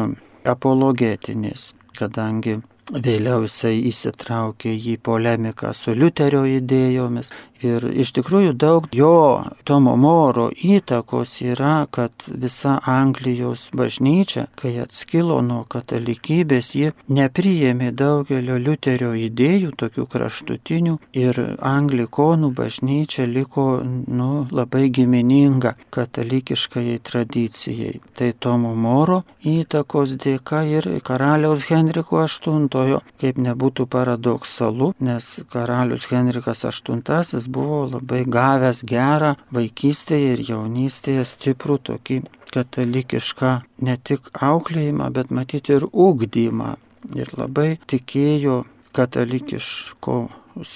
apologetinės, 0.47 1.73
kadangi 1.99 2.61
Vėliau 2.89 3.43
jisai 3.45 3.75
įsitraukė 3.89 4.71
į 4.73 4.95
polemiką 5.05 5.73
su 5.77 5.93
Liuterio 5.93 6.41
idėjomis 6.49 7.29
Ir 7.59 7.83
iš 7.91 8.13
tikrųjų 8.15 8.53
daug 8.55 8.85
jo 8.95 9.43
Tomo 9.67 9.97
Moro 9.99 10.47
įtakos 10.47 11.41
yra, 11.43 11.87
kad 11.91 12.11
visa 12.27 12.77
Anglijos 12.87 13.65
bažnyčia, 13.75 14.45
kai 14.55 14.77
atskilo 14.79 15.41
nuo 15.43 15.65
katalikybės, 15.67 16.69
ji 16.79 16.93
nepriėmė 17.11 17.91
daugelio 17.91 18.55
Liuterio 18.63 19.11
idėjų, 19.11 19.73
tokių 19.75 20.05
kraštutinių, 20.07 20.95
ir 21.19 21.41
anglikonų 21.59 22.53
bažnyčia 22.55 23.27
liko 23.27 23.67
nu, 23.83 24.47
labai 24.55 24.87
gimininga 24.87 25.75
katalikiškai 25.91 26.95
tradicijai. 27.03 27.99
Tai 28.15 28.31
Tomo 28.39 28.71
Moro 28.71 29.25
įtakos 29.43 30.15
dėka 30.15 30.63
ir 30.63 30.87
karaliaus 31.03 31.67
Henriko 31.67 32.23
VIII, 32.23 32.71
kaip 33.21 33.39
nebūtų 33.41 33.85
paradoksalu, 33.91 34.91
nes 35.05 35.29
karalius 35.53 36.07
Henrikas 36.11 36.65
VIII 36.65 37.45
buvo 37.53 37.83
labai 37.93 38.23
gavęs 38.25 38.83
gerą 38.87 39.35
vaikystėje 39.55 40.33
ir 40.35 40.43
jaunystėje 40.51 41.25
stiprų 41.27 41.79
tokį 41.91 42.21
katalikišką 42.53 43.53
ne 43.85 43.95
tik 43.97 44.31
auklėjimą, 44.33 45.09
bet 45.13 45.31
matyti 45.31 45.77
ir 45.77 45.87
ūkdymą. 45.89 46.75
Ir 47.15 47.31
labai 47.39 47.77
tikėjo 47.89 48.63
katalikiško 48.97 50.17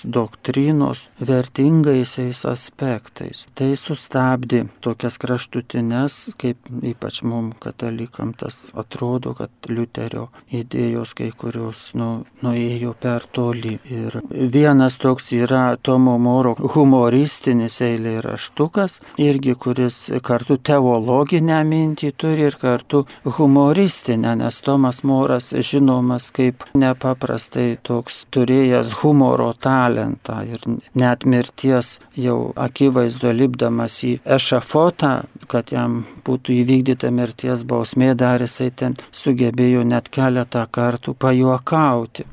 doktrinos 0.06 1.10
vertingaisiais 1.28 2.44
aspektais. 2.50 3.46
Tai 3.58 3.72
sustabdė 3.80 4.64
tokias 4.84 5.18
kraštutines, 5.22 6.18
kaip 6.40 6.70
ypač 6.84 7.22
mums 7.28 7.58
katalikam 7.64 8.34
tas 8.38 8.70
atrodo, 8.78 9.34
kad 9.38 9.52
Liuterio 9.70 10.28
idėjos 10.54 11.14
kai 11.18 11.30
kurios 11.38 11.92
nu, 12.00 12.26
nuėjo 12.44 12.94
per 13.00 13.28
toli. 13.32 13.78
Ir 13.90 14.20
vienas 14.32 14.98
toks 15.02 15.32
yra 15.36 15.64
Tomo 15.82 16.18
Moro 16.22 16.56
humoristinis 16.76 17.80
eilėraštukas, 17.84 19.00
irgi 19.22 19.56
kuris 19.60 20.00
kartu 20.26 20.58
teologinę 20.58 21.60
mintį 21.68 22.14
turi 22.18 22.48
ir 22.50 22.58
kartu 22.62 23.04
humoristinę, 23.38 24.36
nes 24.40 24.62
Tomas 24.66 25.04
Moras 25.08 25.52
žinomas 25.54 26.30
kaip 26.36 26.66
nepaprastai 26.78 27.78
toks 27.84 28.24
turėjęs 28.34 28.96
humoro 29.02 29.52
tą 29.54 29.73
talentą 29.74 30.40
ir 30.54 30.62
net 31.02 31.26
mirties 31.34 31.88
jau 32.26 32.38
akivaizdu 32.68 33.32
lipdamas 33.40 33.96
į 34.10 34.14
ešafotą, 34.38 35.14
kad 35.52 35.74
jam 35.76 36.02
būtų 36.28 36.58
įvykdyta 36.62 37.12
mirties 37.20 37.66
bausmė, 37.70 38.14
dar 38.24 38.44
jisai 38.46 38.70
ten 38.82 38.98
sugebėjo 39.24 39.84
net 39.94 40.12
keletą 40.14 40.66
kartų 40.78 41.16
pajuokauti. 41.26 42.28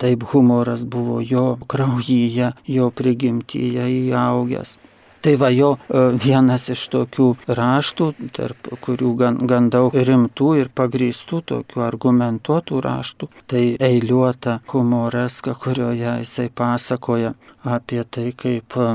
Taip 0.00 0.22
humoras 0.30 0.86
buvo 0.88 1.18
jo 1.20 1.46
kraujyje, 1.68 2.52
jo 2.76 2.88
prigimtyje 3.00 3.84
įaugęs. 3.98 4.78
Tai 5.24 5.36
va 5.40 5.48
jo 5.48 5.70
e, 5.80 6.00
vienas 6.20 6.66
iš 6.68 6.82
tokių 6.92 7.26
raštų, 7.56 8.10
tarp 8.36 8.66
kurių 8.84 9.12
gan, 9.16 9.38
gan 9.48 9.70
daug 9.72 9.94
rimtų 9.96 10.50
ir 10.60 10.68
pagrįstų 10.76 11.40
tokių 11.48 11.80
argumentuotų 11.86 12.82
raštų, 12.84 13.30
tai 13.48 13.62
eiliuota 13.88 14.58
humoreska, 14.68 15.56
kurioje 15.56 16.18
jisai 16.26 16.50
pasakoja 16.52 17.32
apie 17.64 18.02
tai, 18.04 18.26
kaip 18.36 18.76
e, 18.76 18.90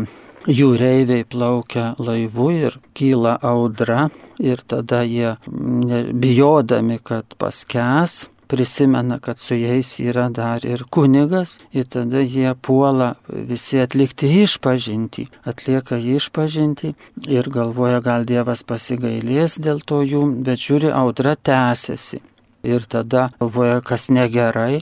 jūreiviai 0.54 1.26
plaukia 1.26 1.96
laivu 1.98 2.52
ir 2.60 2.78
kyla 2.94 3.40
audra 3.42 4.06
ir 4.38 4.62
tada 4.70 5.02
jie 5.10 5.34
bijodami, 5.50 7.02
kad 7.02 7.40
paskes, 7.42 8.28
prisimena, 8.50 9.20
kad 9.22 9.40
su 9.40 9.56
jais 9.56 9.92
yra 10.02 10.28
dar 10.34 10.66
ir 10.66 10.84
kunigas 10.90 11.58
ir 11.72 11.86
tada 11.86 12.24
jie 12.26 12.56
puola 12.56 13.14
visi 13.30 13.78
atlikti 13.80 14.30
išpažinti, 14.44 15.28
atlieka 15.46 16.00
išpažinti 16.02 16.94
ir 17.30 17.50
galvoja, 17.54 18.02
gal 18.02 18.26
Dievas 18.26 18.66
pasigailės 18.66 19.60
dėl 19.62 19.84
to 19.86 20.02
jų, 20.02 20.26
bet 20.46 20.66
žiūri, 20.66 20.90
audra 20.90 21.36
tęsiasi. 21.38 22.24
Ir 22.66 22.84
tada 22.92 23.30
galvoja, 23.40 23.80
kas 23.86 24.10
negerai, 24.10 24.82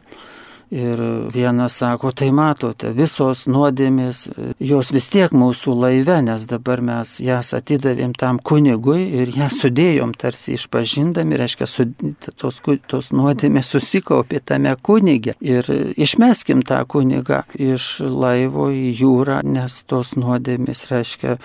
Ir 0.71 0.99
vienas 1.32 1.77
sako, 1.80 2.10
tai 2.12 2.27
matote, 2.36 2.89
visos 2.91 3.45
nuodėmės, 3.47 4.25
jos 4.60 4.89
vis 4.91 5.06
tiek 5.13 5.32
mūsų 5.32 5.75
laive, 5.80 6.17
nes 6.27 6.43
dabar 6.49 6.82
mes 6.84 7.13
jas 7.23 7.53
atidavėm 7.56 8.12
tam 8.19 8.41
kunigui 8.43 9.06
ir 9.21 9.32
ją 9.32 9.47
sudėjom 9.53 10.12
tarsi 10.19 10.58
išpažindami, 10.58 11.39
reiškia, 11.39 11.69
su, 11.71 11.88
tos, 12.36 12.60
tos 12.91 13.13
nuodėmės 13.15 13.71
susikaupė 13.77 14.43
tame 14.43 14.75
kunigė. 14.75 15.38
Ir 15.39 15.71
išmeskim 15.95 16.65
tą 16.67 16.82
kunigą 16.84 17.45
iš 17.56 18.01
laivo 18.03 18.67
į 18.67 18.91
jūrą, 18.99 19.39
nes 19.47 19.82
tos 19.88 20.17
nuodėmės, 20.19 20.84
reiškia, 20.91 21.38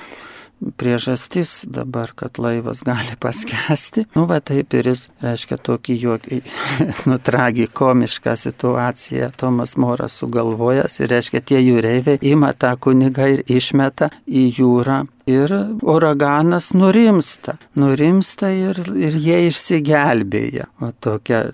priežastis 0.76 1.64
dabar, 1.68 2.12
kad 2.14 2.38
laivas 2.38 2.82
gali 2.86 3.16
paskesti. 3.20 4.06
Nu, 4.14 4.26
va 4.30 4.40
taip 4.40 4.74
ir 4.78 4.90
jis, 4.92 5.06
reiškia, 5.22 5.58
tokį 5.68 5.96
juokį, 6.04 6.40
nu, 7.10 7.18
tragikomišką 7.18 8.36
situaciją 8.38 9.32
Tomas 9.36 9.76
Moras 9.80 10.18
sugalvojęs 10.20 11.00
ir, 11.02 11.10
reiškia, 11.12 11.42
tie 11.52 11.62
jūreiviai 11.62 12.22
ima 12.32 12.52
tą 12.54 12.74
kunigą 12.80 13.28
ir 13.34 13.44
išmeta 13.50 14.10
į 14.26 14.46
jūrą 14.58 15.02
ir 15.26 15.52
uraganas 15.82 16.72
nurimsta. 16.74 17.56
Nurimsta 17.74 18.50
ir, 18.50 18.78
ir 18.96 19.16
jie 19.16 19.38
išsigelbėja. 19.48 20.68
O 20.82 20.90
tokia 21.00 21.44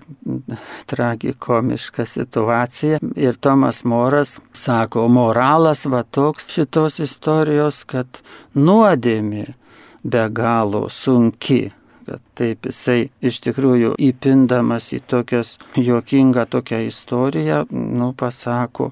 tragikomiška 0.89 2.05
situacija. 2.05 2.99
Ir 3.15 3.37
Tomas 3.41 3.83
Moras 3.85 4.39
sako, 4.51 5.07
moralas 5.07 5.85
va 5.85 6.03
toks 6.03 6.49
šitos 6.53 6.99
istorijos, 7.03 7.83
kad 7.89 8.21
nuodėmė 8.55 9.45
be 10.03 10.29
galo 10.29 10.87
sunki. 10.89 11.69
Kad 12.09 12.23
taip 12.33 12.65
jisai 12.65 13.11
iš 13.21 13.37
tikrųjų 13.45 13.93
įpindamas 14.01 14.87
į 14.97 15.03
tokias 15.05 15.57
juokingą 15.77 16.47
tokią 16.49 16.79
istoriją, 16.87 17.67
nu 17.69 18.13
pasako, 18.17 18.89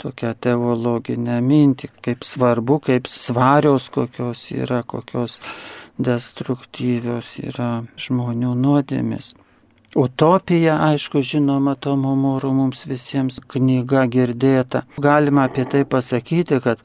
tokią 0.00 0.32
teologinę 0.46 1.40
mintį, 1.44 1.90
kaip 2.04 2.24
svarbu, 2.26 2.78
kaip 2.88 3.10
svarios 3.10 3.90
kokios 3.94 4.48
yra, 4.54 4.82
kokios 4.86 5.38
destruktyvios 5.98 7.34
yra 7.42 7.82
žmonių 7.98 8.54
nuodėmis. 8.58 9.34
Utopija, 9.96 10.76
aišku, 10.90 11.22
žinoma, 11.24 11.74
Tomo 11.74 12.12
Moro 12.16 12.52
mums 12.52 12.84
visiems 12.86 13.40
knyga 13.48 14.04
girdėta. 14.12 14.84
Galima 15.00 15.46
apie 15.48 15.64
tai 15.64 15.86
pasakyti, 15.88 16.60
kad 16.60 16.82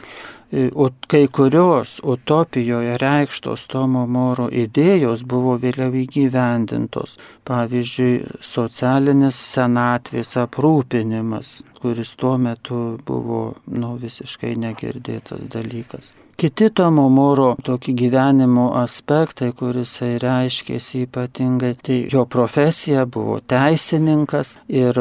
kai 1.07 1.27
kurios 1.27 1.99
utopijoje 2.03 2.97
reikštos 3.01 3.67
Tomo 3.67 4.05
Moro 4.07 4.47
idėjos 4.49 5.23
buvo 5.25 5.55
vėliau 5.57 5.93
įgyvendintos. 6.03 7.17
Pavyzdžiui, 7.47 8.39
socialinis 8.41 9.39
senatvės 9.53 10.35
aprūpinimas, 10.43 11.61
kuris 11.81 12.15
tuo 12.15 12.35
metu 12.37 12.83
buvo 13.05 13.45
nu, 13.67 13.95
visiškai 14.01 14.53
negirdėtas 14.61 15.47
dalykas. 15.53 16.11
Kiti 16.37 16.69
Tomo 16.73 17.07
Moro 17.13 17.53
tokį 17.63 17.93
gyvenimo 17.97 18.71
aspektai, 18.77 19.51
kuris 19.57 19.99
reiškėsi 20.01 21.05
ypatingai, 21.07 21.75
tai 21.81 21.99
jo 22.11 22.25
profesija 22.25 23.05
buvo 23.05 23.37
teisininkas 23.39 24.57
ir 24.67 24.99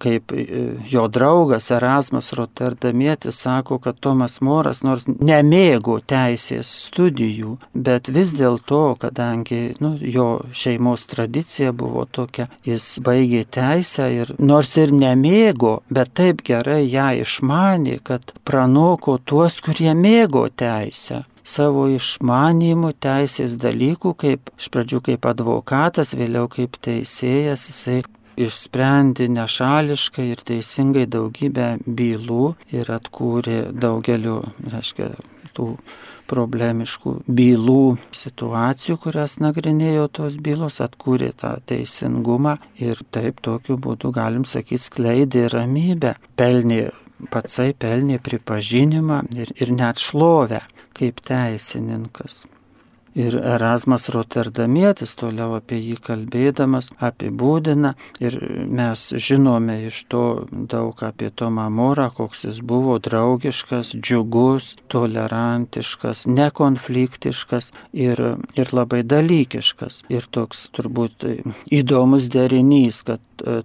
kaip 0.00 0.32
e, 0.32 0.46
jo 0.90 1.06
draugas 1.12 1.70
Erasmas 1.74 2.32
Rotterdamietis 2.36 3.40
sako, 3.44 3.78
kad 3.78 4.00
Tomas 4.00 4.40
Moras 4.44 4.82
nors 4.86 5.06
nemėgo 5.08 5.98
teisės 6.00 6.70
studijų, 6.88 7.56
bet 7.74 8.10
vis 8.12 8.34
dėlto, 8.38 8.82
kadangi 9.00 9.60
nu, 9.84 9.94
jo 10.00 10.28
šeimos 10.56 11.06
tradicija 11.10 11.74
buvo 11.76 12.06
tokia, 12.06 12.48
jis 12.66 12.92
baigė 13.04 13.44
teisę 13.58 14.10
ir 14.14 14.34
nors 14.38 14.76
ir 14.80 14.94
nemėgo, 14.96 15.80
bet 15.90 16.14
taip 16.20 16.44
gerai 16.46 16.82
ją 16.86 17.10
išmanė, 17.24 18.00
kad 18.04 18.32
pranoko 18.44 19.18
tuos, 19.24 19.60
kurie 19.64 19.92
mėgo 19.94 20.48
teisę. 20.48 21.24
Savo 21.50 21.86
išmanymų 21.90 22.92
teisės 23.02 23.56
dalykų, 23.58 24.12
kaip 24.22 24.50
iš 24.60 24.68
pradžių 24.70 25.00
kaip 25.08 25.26
advokatas, 25.26 26.12
vėliau 26.14 26.46
kaip 26.52 26.76
teisėjas, 26.84 27.64
jisai 27.72 28.02
išsprendė 28.38 29.28
nešališkai 29.32 30.28
ir 30.30 30.44
teisingai 30.46 31.06
daugybę 31.10 31.72
bylų 31.86 32.54
ir 32.76 32.92
atkūrė 32.94 33.60
daugeliu, 33.72 34.40
reiškia, 34.70 35.10
tų 35.56 35.74
problemiškų 36.30 37.16
bylų 37.26 37.84
situacijų, 38.14 38.96
kurias 39.02 39.38
nagrinėjo 39.42 40.06
tos 40.20 40.38
bylos, 40.38 40.78
atkūrė 40.84 41.32
tą 41.42 41.56
teisingumą 41.66 42.56
ir 42.78 43.00
taip 43.10 43.42
tokiu 43.42 43.78
būdu, 43.82 44.12
galim 44.14 44.46
sakyti, 44.46 44.84
skleidė 44.84 45.48
ramybę, 45.50 46.14
pelnė 46.38 46.84
patsai 47.28 47.72
pelnė 47.76 48.20
pripažinimą 48.24 49.20
ir, 49.36 49.52
ir 49.60 49.74
net 49.76 50.00
šlovę 50.00 50.62
kaip 50.96 51.20
teisininkas. 51.26 52.44
Ir 53.20 53.36
Erasmas 53.36 54.08
Rotterdamietis 54.14 55.12
toliau 55.20 55.56
apie 55.58 55.78
jį 55.80 55.96
kalbėdamas 56.06 56.90
apibūdina 57.04 57.92
ir 58.22 58.36
mes 58.80 59.02
žinome 59.28 59.76
iš 59.90 59.98
to 60.12 60.24
daug 60.50 61.02
apie 61.04 61.28
Tomą 61.30 61.66
Morą, 61.74 62.08
koks 62.16 62.46
jis 62.48 62.60
buvo 62.64 62.96
draugiškas, 63.02 63.92
džiugus, 63.98 64.72
tolerantiškas, 64.92 66.26
nekonfliktiškas 66.30 67.72
ir, 67.92 68.22
ir 68.56 68.74
labai 68.76 69.02
dalykiškas. 69.04 70.04
Ir 70.08 70.28
toks 70.32 70.68
turbūt 70.76 71.26
įdomus 71.80 72.30
derinys, 72.32 73.02
kad 73.04 73.20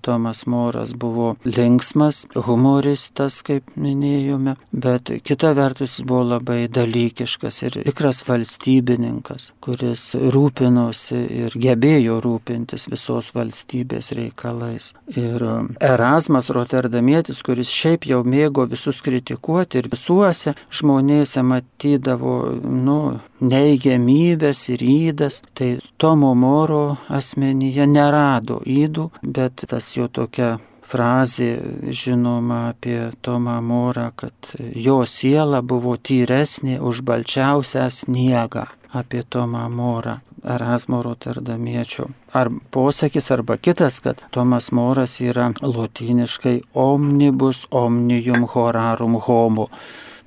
Tomas 0.05 0.45
Moras 0.49 0.93
buvo 0.97 1.35
linksmas, 1.45 2.23
humoristas, 2.47 3.41
kaip 3.45 3.75
minėjome, 3.79 4.55
bet 4.71 5.11
kita 5.25 5.53
vertus 5.57 5.97
jis 5.99 6.07
buvo 6.07 6.23
labai 6.35 6.65
dalykiškas 6.71 7.61
ir 7.67 7.79
tikras 7.85 8.23
valstybininkas 8.27 9.51
kuris 9.65 10.03
rūpinosi 10.33 11.19
ir 11.39 11.55
gebėjo 11.61 12.19
rūpintis 12.23 12.87
visos 12.91 13.31
valstybės 13.35 14.11
reikalais. 14.17 14.91
Ir 15.17 15.43
um, 15.45 15.71
Erasmas 15.81 16.51
Rotterdamietis, 16.53 17.41
kuris 17.45 17.71
šiaip 17.73 18.05
jau 18.09 18.21
mėgo 18.27 18.67
visus 18.69 19.01
kritikuoti 19.05 19.81
ir 19.81 19.89
visuose 19.91 20.55
žmonėse 20.69 21.43
matydavo 21.45 22.35
nu, 22.61 22.99
neigiamybės 23.41 24.67
ir 24.75 24.85
įdas, 24.85 25.41
tai 25.57 25.75
Tomo 26.01 26.33
Moro 26.37 26.97
asmenyje 27.09 27.87
nerado 27.89 28.61
įdų, 28.65 29.09
bet 29.23 29.64
tas 29.69 29.91
jo 29.97 30.07
tokia 30.07 30.55
frazė 30.85 31.49
žinoma 31.89 32.69
apie 32.71 32.99
Tomą 33.25 33.57
Morą, 33.65 34.11
kad 34.15 34.53
jo 34.75 35.01
siela 35.09 35.61
buvo 35.65 35.95
tyresnė 35.97 36.79
už 36.79 37.01
balčiausią 37.07 37.89
sniegą 37.89 38.67
apie 38.95 39.23
Tomą 39.23 39.65
Morą, 39.69 40.19
Erasmo 40.43 41.01
Rotterdamiečio. 41.03 42.07
Ar 42.33 42.51
posakis, 42.71 43.31
arba 43.31 43.57
kitas, 43.57 43.99
kad 43.99 44.21
Tomas 44.31 44.71
Moras 44.71 45.19
yra 45.21 45.49
lotyniškai 45.61 46.61
omnibus 46.73 47.65
omnium 47.71 48.47
horarum 48.53 49.19
homo. 49.27 49.69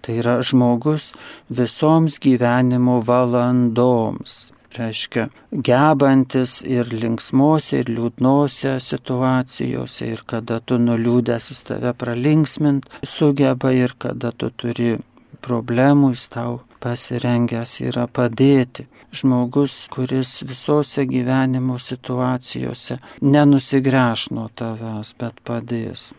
Tai 0.03 0.21
yra 0.21 0.39
žmogus 0.43 1.13
visoms 1.49 2.19
gyvenimo 2.23 3.01
valandoms 3.05 4.39
reiškia 4.77 5.29
gebantis 5.53 6.59
ir 6.67 6.91
linksmose, 6.93 7.83
ir 7.83 7.93
liūdnose 7.93 8.77
situacijose, 8.83 10.13
ir 10.13 10.25
kada 10.29 10.61
tu 10.61 10.79
nuliūdęs 10.83 11.51
į 11.55 11.59
tave 11.71 11.95
pralinksmint 11.97 12.89
sugeba, 13.03 13.73
ir 13.73 13.95
kada 13.99 14.33
tu 14.33 14.51
turi 14.51 14.97
problemų, 15.45 16.13
jis 16.15 16.29
tau 16.35 16.55
pasirengęs 16.83 17.79
yra 17.87 18.07
padėti. 18.11 18.87
Žmogus, 19.15 19.87
kuris 19.93 20.43
visose 20.47 21.07
gyvenimo 21.09 21.79
situacijose 21.81 22.99
nenusigręš 23.23 24.31
nuo 24.37 24.49
tavęs, 24.55 25.15
bet 25.21 25.41
padės. 25.49 26.11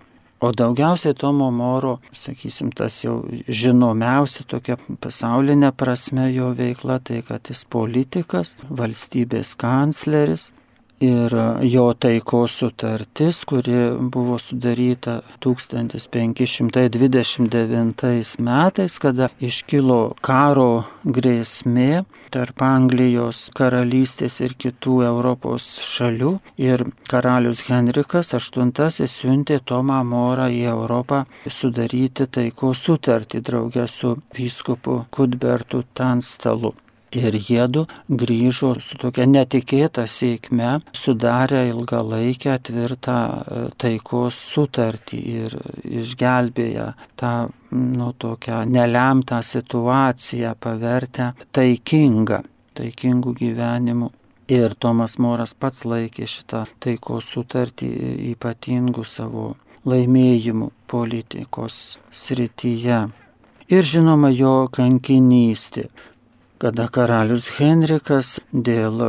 O 0.41 0.51
daugiausiai 0.55 1.13
Tomo 1.19 1.49
Moro, 1.51 1.97
sakysim, 2.15 2.69
tas 2.71 3.01
jau 3.03 3.17
žinomiausia 3.47 4.45
tokia 4.47 4.77
pasaulinė 5.03 5.73
prasme 5.75 6.29
jo 6.31 6.53
veikla, 6.55 7.01
tai 7.03 7.19
kad 7.27 7.51
jis 7.51 7.65
politikas, 7.67 8.55
valstybės 8.69 9.57
kancleris 9.59 10.53
ir 10.99 11.31
jo 11.63 11.93
taikos 11.93 12.57
sutartis, 12.59 13.45
kuri 13.47 13.95
buvo 13.99 14.37
sudaryta 14.39 15.21
1529 15.43 18.39
metais, 18.39 18.99
kada 18.99 19.29
iškilo 19.39 20.13
karo 20.21 20.83
grėsmė 21.05 22.03
tarp 22.33 22.61
Anglijos 22.65 23.49
karalystės 23.57 24.41
ir 24.45 24.53
kitų 24.59 25.03
Europos 25.07 25.79
šalių 25.85 26.39
ir 26.61 26.85
karalius 27.09 27.61
Henrikas 27.69 28.33
VIII 28.35 29.07
siuntė 29.07 29.59
Tomą 29.65 30.03
Morą 30.03 30.49
į 30.51 30.63
Europą 30.73 31.25
sudaryti 31.47 32.27
taikos 32.27 32.77
sutartį 32.85 33.41
draugę 33.41 33.87
su 33.87 34.17
vyskupu 34.35 35.05
Kudbertu 35.11 35.83
Tanstalu. 35.93 36.73
Ir 37.17 37.33
jėdu 37.33 37.87
grįžo 38.05 38.75
su 38.85 38.97
tokia 39.01 39.25
netikėta 39.25 40.03
sėkme, 40.05 40.75
sudarė 40.93 41.63
ilgalaikę 41.71 42.53
tvirtą 42.67 43.15
e, 43.17 43.61
taikos 43.81 44.37
sutartį 44.51 45.21
ir 45.43 45.55
išgelbėję 46.01 46.85
tą 47.17 47.31
nu, 47.71 48.11
tokią 48.13 48.61
nelemtą 48.69 49.41
situaciją 49.41 50.53
pavertę 50.61 51.31
taikingą, 51.51 52.43
taikingų 52.77 53.33
gyvenimų. 53.41 54.11
Ir 54.49 54.73
Tomas 54.81 55.17
Moras 55.21 55.53
pats 55.53 55.83
laikė 55.85 56.25
šitą 56.29 56.63
taikos 56.81 57.27
sutartį 57.33 57.89
ypatingų 58.31 59.03
savo 59.05 59.51
laimėjimų 59.89 60.71
politikos 60.89 61.99
srityje. 62.09 63.01
Ir 63.69 63.85
žinoma 63.85 64.31
jo 64.33 64.53
kankinystė 64.73 65.85
kada 66.59 66.89
karalius 66.91 67.47
Henrikas 67.55 68.37
dėl 68.51 68.99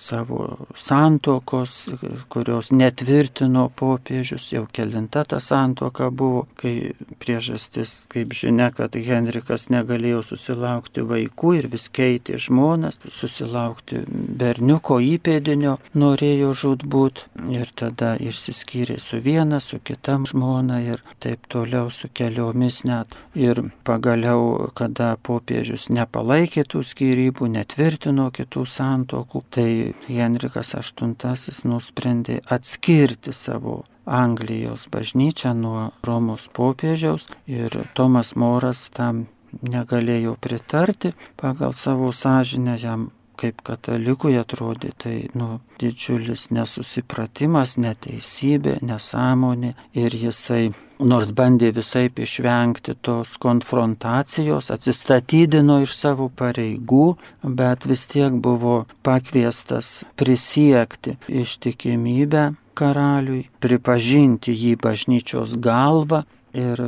savo 0.00 0.66
santokos, 0.74 1.90
kurios 2.32 2.72
netvirtino 2.72 3.68
popiežius, 3.76 4.50
jau 4.54 4.64
kelinta 4.72 5.24
ta 5.28 5.40
santoka 5.40 6.10
buvo, 6.10 6.46
kai 6.60 6.92
priežastis, 7.20 8.06
kaip 8.12 8.34
žinia, 8.36 8.70
kad 8.74 8.96
Henrikas 8.96 9.68
negalėjo 9.72 10.22
susilaukti 10.32 11.04
vaikų 11.06 11.54
ir 11.58 11.68
vis 11.72 11.88
keitė 11.92 12.38
žmonas, 12.40 13.00
susilaukti 13.12 14.02
berniuko 14.08 15.00
įpėdinio 15.04 15.76
norėjo 15.94 16.52
žudbūt 16.62 17.24
ir 17.52 17.70
tada 17.76 18.14
išsiskyrė 18.20 18.98
su 19.02 19.20
viena, 19.24 19.60
su 19.60 19.78
kita 19.84 20.18
žmona 20.30 20.80
ir 20.84 21.02
taip 21.22 21.46
toliau 21.52 21.90
su 21.90 22.08
keliomis 22.12 22.82
net. 22.88 23.14
Ir 23.34 23.62
pagaliau, 23.86 24.70
kada 24.74 25.14
popiežius 25.22 25.88
nepalaikė 25.94 26.64
tų 26.68 26.82
skyrybų, 26.86 27.50
netvirtino 27.54 28.30
kitų 28.34 28.64
santokų, 28.66 29.42
tai 29.50 29.70
Henrikas 30.08 30.74
VIII 30.74 31.70
nusprendė 31.70 32.40
atskirti 32.56 33.34
savo 33.36 33.82
Anglijos 34.06 34.88
bažnyčią 34.90 35.52
nuo 35.54 35.90
Romos 36.06 36.48
popiežiaus 36.52 37.28
ir 37.46 37.76
Tomas 37.94 38.34
Moras 38.34 38.88
tam 38.96 39.26
negalėjo 39.62 40.36
pritarti. 40.40 41.12
Pagal 41.36 41.72
savo 41.72 42.12
sąžinę, 42.12 42.76
jam 42.78 43.10
kaip 43.40 43.62
katalikui 43.66 44.36
atrodė 44.40 44.92
tai 45.00 45.14
nu, 45.38 45.60
didžiulis 45.80 46.48
nesusipratimas, 46.54 47.76
neteisybė, 47.80 48.78
nesąmonė 48.84 49.72
ir 49.98 50.16
jisai, 50.24 50.70
nors 51.00 51.32
bandė 51.36 51.72
visai 51.76 52.06
išvengti 52.10 52.96
tos 53.06 53.36
konfrontacijos, 53.40 54.70
atsistatydino 54.74 55.80
iš 55.86 55.96
savo 55.96 56.28
pareigų, 56.28 57.06
bet 57.44 57.88
vis 57.88 58.06
tiek 58.10 58.36
buvo 58.36 58.84
pakviestas 59.06 60.00
prisiekti 60.20 61.16
ištikimybę 61.28 62.50
karaliui, 62.80 63.46
pripažinti 63.60 64.54
jį 64.56 64.76
bažnyčios 64.80 65.56
galvą 65.60 66.24
ir 66.56 66.80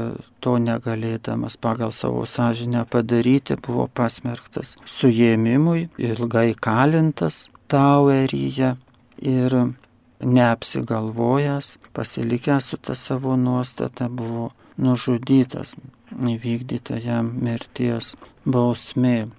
to 0.42 0.57
negalėdamas 0.59 1.57
pagal 1.61 1.92
savo 1.94 2.25
sąžinę 2.27 2.85
padaryti 2.90 3.57
buvo 3.57 3.88
pasmerktas 3.88 4.77
suėmimui, 4.85 5.88
ilgai 5.98 6.53
kalintas 6.55 7.48
Taueryje 7.72 8.75
ir 9.22 9.55
neapsigalvojęs, 10.20 11.79
pasilikęs 11.96 12.72
su 12.72 12.77
ta 12.77 12.94
savo 12.94 13.37
nuostata 13.37 14.09
buvo 14.09 14.51
nužudytas, 14.77 15.77
įvykdyta 16.12 16.98
jam 17.01 17.33
mirties 17.40 18.14
bausmė 18.44 19.31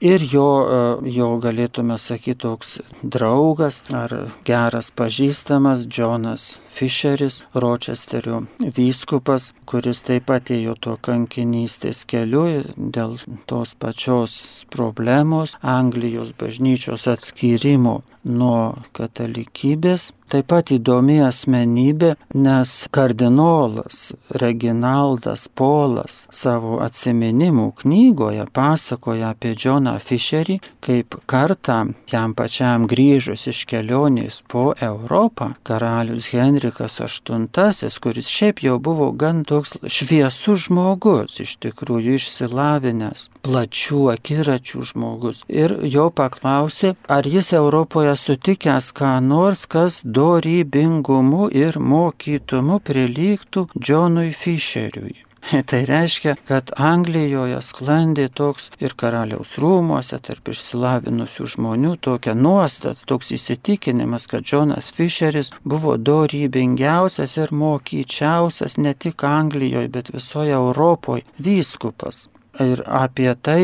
ir 0.00 0.24
jo, 0.32 0.48
e, 0.64 1.10
jo 1.12 1.28
galėtume 1.42 1.96
sakyti 2.00 2.40
toks 2.44 2.78
draugas 3.02 3.82
ar 3.94 4.14
geras 4.48 4.90
pažįstamas 4.96 5.86
Džonas 5.86 6.46
Fischeris, 6.72 7.42
Ročesterio 7.54 8.42
vyskupas, 8.76 9.50
kuris 9.68 10.04
taip 10.06 10.28
pat 10.30 10.52
ėjo 10.54 10.76
to 10.80 10.96
kankinystės 11.04 12.04
keliu 12.08 12.46
dėl 12.76 13.18
tos 13.50 13.74
pačios 13.74 14.38
problemos 14.72 15.56
Anglijos 15.60 16.32
bažnyčios 16.40 17.06
atskyrimo 17.10 18.00
nuo 18.24 18.74
katalikybės. 18.96 20.10
Taip 20.30 20.46
pat 20.46 20.68
įdomi 20.70 21.16
asmenybė, 21.26 22.12
nes 22.38 22.72
kardinolas 22.94 24.12
Reginaldas 24.38 25.48
Polas 25.58 26.20
savo 26.30 26.76
atsiminimų 26.84 27.64
knygoje 27.80 28.44
pasakoja 28.54 29.32
apie 29.34 29.56
Džoną 29.58 29.96
Fisherį, 29.98 30.60
kaip 30.86 31.16
kartą 31.26 31.80
jam 32.12 32.36
pačiam 32.38 32.86
grįžus 32.86 33.48
iš 33.50 33.64
kelionės 33.72 34.38
po 34.46 34.68
Europą, 34.78 35.48
karalius 35.66 36.28
Henrikas 36.30 37.00
VIII, 37.02 37.90
kuris 37.98 38.30
šiaip 38.30 38.62
jau 38.62 38.78
buvo 38.78 39.10
gan 39.10 39.42
toks 39.42 39.80
šviesus 39.82 40.68
žmogus, 40.68 41.40
iš 41.42 41.56
tikrųjų 41.66 42.20
išsilavinęs, 42.20 43.26
plačių 43.42 44.04
akiračių 44.14 44.86
žmogus, 44.92 45.42
ir 45.50 45.74
jo 45.90 46.06
paklausė, 46.14 46.94
ar 47.10 47.26
jis 47.26 47.50
Europoje 47.58 48.09
yra 48.10 48.16
sutikęs 48.16 48.90
ką 48.92 49.20
nors, 49.22 49.66
kas 49.70 50.00
dorybingumu 50.04 51.46
ir 51.54 51.76
mokytumu 51.78 52.80
prilygtų 52.82 53.68
Džonui 53.78 54.32
Fischeriui. 54.34 55.14
Tai 55.70 55.80
reiškia, 55.86 56.34
kad 56.48 56.72
Anglijoje 56.74 57.60
sklandė 57.62 58.26
toks 58.34 58.72
ir 58.82 58.96
karaliaus 58.98 59.52
rūmose 59.62 60.18
tarp 60.26 60.50
išsilavinusių 60.50 61.46
žmonių 61.54 61.92
tokia 62.02 62.34
nuostata, 62.34 62.98
toks 63.06 63.30
įsitikinimas, 63.38 64.26
kad 64.26 64.42
Džonas 64.42 64.90
Fischeris 64.96 65.52
buvo 65.62 65.94
dorybingiausias 65.94 67.36
ir 67.38 67.54
mokyčiausias 67.54 68.74
ne 68.82 68.96
tik 68.98 69.22
Anglijoje, 69.22 69.86
bet 69.88 70.10
visoje 70.10 70.58
Europoje 70.58 71.22
vyskupas. 71.38 72.26
Ir 72.58 72.82
apie 72.90 73.30
tai 73.38 73.62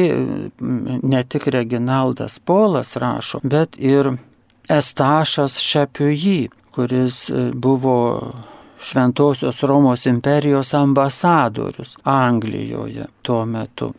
ne 1.02 1.26
tik 1.26 1.50
Reginaldas 1.50 2.38
Polas 2.38 2.94
rašo, 2.96 3.42
bet 3.42 3.74
ir 3.82 4.14
Estašas 4.72 5.58
Šepiujį, 5.62 6.48
kuris 6.74 7.26
e, 7.30 7.50
buvo 7.54 7.96
Šventojios 8.82 9.62
Romos 9.62 10.06
imperijos 10.06 10.74
ambasadorius 10.74 11.96
Anglijoje 12.04 13.06
tuo 13.22 13.44
metu. 13.46 13.92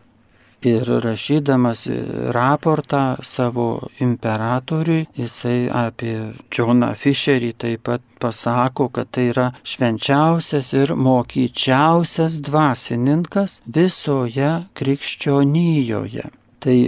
Ir 0.62 0.88
rašydamas 1.04 1.88
raportą 2.34 3.16
savo 3.24 3.90
imperatoriui, 4.00 5.06
jisai 5.16 5.68
apie 5.70 6.16
Džoną 6.52 6.90
Fisherį 6.98 7.52
taip 7.62 7.84
pat 7.86 8.02
pasako, 8.20 8.90
kad 8.90 9.12
tai 9.14 9.28
yra 9.34 9.52
švenčiausias 9.62 10.74
ir 10.74 10.96
mokyčiausias 10.98 12.42
dvasininkas 12.42 13.62
visoje 13.66 14.50
krikščionyjoje. 14.74 16.26
Tai 16.68 16.80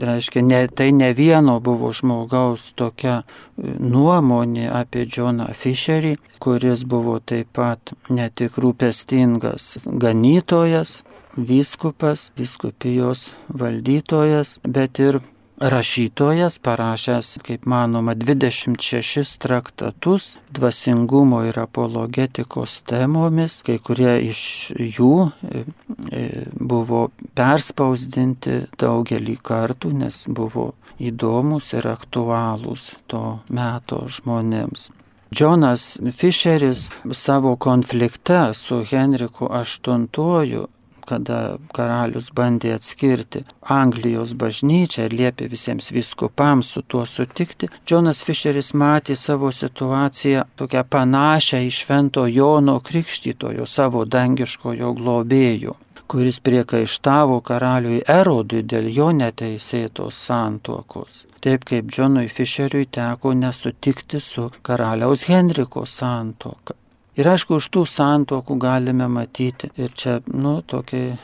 reiškia, 0.00 0.42
ne, 0.42 0.62
tai 0.68 0.92
ne 0.96 1.10
vieno 1.12 1.58
buvo 1.60 1.90
žmogaus 1.92 2.70
tokia 2.72 3.18
e, 3.20 3.74
nuomonė 3.84 4.70
apie 4.72 5.02
Džoną 5.04 5.50
Fisherį, 5.52 6.14
kuris 6.40 6.86
buvo 6.88 7.18
taip 7.20 7.50
pat 7.58 7.92
ne 8.08 8.30
tik 8.32 8.56
rūpestingas 8.64 9.76
ganytojas, 9.84 11.02
vyskupas, 11.36 12.30
viskupijos 12.40 13.28
valdytojas, 13.52 14.56
bet 14.64 15.04
ir 15.04 15.20
rašytojas 15.60 16.58
parašęs, 16.58 17.38
kaip 17.42 17.66
manoma, 17.66 18.14
26 18.14 19.38
traktatus 19.38 20.36
dvasingumo 20.50 21.42
ir 21.44 21.58
apologetikos 21.60 22.82
temomis, 22.82 23.62
kai 23.66 23.78
kurie 23.78 24.18
iš 24.28 24.42
jų 24.76 25.12
e, 25.26 25.64
e, 26.12 26.26
buvo 26.60 27.08
perspausdinti 27.34 28.60
daugelį 28.80 29.38
kartų, 29.42 29.94
nes 30.04 30.26
buvo 30.28 30.72
įdomus 31.00 31.72
ir 31.76 31.88
aktualūs 31.88 32.92
to 33.08 33.24
meto 33.48 34.04
žmonėms. 34.08 34.90
Džonas 35.34 35.98
Fischeris 36.14 36.90
savo 37.12 37.56
konflikte 37.56 38.54
su 38.54 38.84
Henriku 38.90 39.48
VIII 39.50 40.66
kada 41.08 41.38
karalius 41.76 42.32
bandė 42.36 42.74
atskirti 42.76 43.44
Anglijos 43.76 44.34
bažnyčią 44.42 45.06
ir 45.06 45.16
liepė 45.20 45.48
visiems 45.52 45.92
viskupams 45.94 46.74
su 46.74 46.82
tuo 46.82 47.06
sutikti, 47.06 47.70
Džonas 47.86 48.22
Fischeris 48.26 48.72
matė 48.74 49.16
savo 49.16 49.50
situaciją 49.54 50.44
tokią 50.60 50.84
panašią 50.90 51.64
į 51.66 51.72
Švento 51.80 52.26
Jono 52.26 52.78
Krikštytojo, 52.90 53.66
savo 53.66 54.04
dangiškojo 54.04 54.94
globėjų 55.00 55.76
kuris 56.06 56.40
priekaištavo 56.40 57.40
karaliui 57.48 58.02
Erodui 58.08 58.62
dėl 58.62 58.90
jo 58.94 59.10
neteisėtos 59.20 60.20
santuokos. 60.28 61.24
Taip 61.42 61.66
kaip 61.68 61.90
Džonui 61.90 62.28
Fischeriui 62.32 62.88
teko 62.98 63.34
nesutikti 63.34 64.20
su 64.20 64.48
karaliaus 64.66 65.26
Henriko 65.30 65.86
santuoka. 65.86 66.74
Ir 67.16 67.28
aišku, 67.32 67.56
už 67.56 67.70
tų 67.72 67.86
santuokų 67.88 68.58
galime 68.60 69.08
matyti 69.08 69.70
ir 69.80 69.92
čia, 69.96 70.18
nu, 70.32 70.58
tokia 70.68 71.16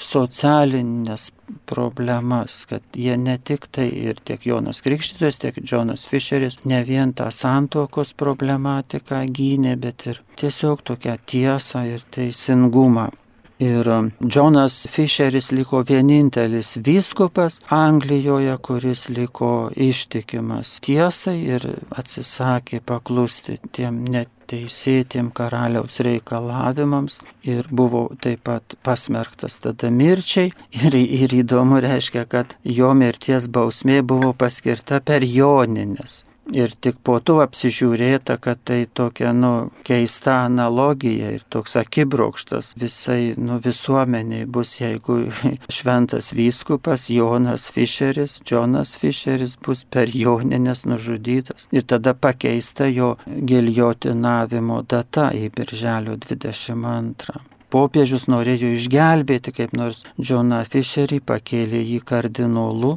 socialinės 0.00 1.30
problemas, 1.68 2.64
kad 2.68 2.82
jie 2.96 3.16
ne 3.20 3.36
tik 3.38 3.66
tai 3.72 3.88
ir 3.88 4.20
tiek 4.24 4.44
Jonas 4.46 4.82
Krikštytojas, 4.84 5.40
tiek 5.40 5.60
Jonas 5.64 6.06
Fischeris 6.08 6.58
ne 6.64 6.82
vien 6.84 7.14
tą 7.16 7.30
santokos 7.32 8.12
problematiką 8.16 9.22
gynė, 9.32 9.76
bet 9.80 10.06
ir 10.10 10.20
tiesiog 10.40 10.84
tokią 10.84 11.16
tiesą 11.26 11.86
ir 11.94 12.04
teisingumą. 12.12 13.10
Ir 13.56 13.88
Džonas 14.20 14.82
Fischeris 14.92 15.48
liko 15.56 15.80
vienintelis 15.80 16.74
vyskupas 16.84 17.62
Anglijoje, 17.72 18.52
kuris 18.60 19.08
liko 19.08 19.70
ištikimas 19.72 20.76
tiesai 20.84 21.38
ir 21.56 21.64
atsisakė 21.88 22.82
paklusti 22.84 23.56
tiem 23.72 24.04
neteisėtiem 24.46 25.30
karaliaus 25.34 25.98
reikalavimams 26.00 27.20
ir 27.44 27.66
buvo 27.70 28.10
taip 28.22 28.44
pat 28.44 28.76
pasmerktas 28.84 29.60
tada 29.60 29.90
mirčiai. 29.90 30.52
Ir, 30.72 30.94
ir 30.94 31.34
įdomu 31.42 31.80
reiškia, 31.80 32.26
kad 32.28 32.56
jo 32.62 32.94
mirties 32.94 33.48
bausmė 33.48 34.02
buvo 34.02 34.32
paskirta 34.32 35.00
per 35.00 35.22
joninės. 35.24 36.24
Ir 36.54 36.70
tik 36.70 37.00
po 37.02 37.16
to 37.18 37.40
apsižiūrėta, 37.42 38.36
kad 38.38 38.60
tai 38.68 38.84
tokia, 38.86 39.32
nu, 39.34 39.70
keista 39.86 40.36
analogija 40.44 41.32
ir 41.34 41.42
toks 41.50 41.74
akibrokštas 41.80 42.74
visai, 42.78 43.34
nu, 43.34 43.58
visuomeniai 43.62 44.46
bus, 44.46 44.76
jeigu 44.78 45.18
šventas 45.76 46.30
vyskupas 46.36 47.08
Jonas 47.10 47.66
Fischeris, 47.74 48.38
Jonas 48.46 48.94
Fischeris 49.00 49.56
bus 49.58 49.82
per 49.90 50.12
Joninės 50.14 50.84
nužudytas. 50.86 51.66
Ir 51.74 51.82
tada 51.82 52.14
pakeista 52.14 52.86
jo 52.86 53.16
giljotinavimo 53.26 54.84
data 54.86 55.32
į 55.34 55.50
birželio 55.56 56.14
22 56.14 57.42
popiežius 57.76 58.28
norėjo 58.30 58.70
išgelbėti 58.76 59.52
kaip 59.56 59.74
nors 59.76 60.04
Džoną 60.20 60.62
Fischerį, 60.70 61.20
pakėlė 61.26 61.82
jį 61.82 62.00
kardinolu 62.06 62.94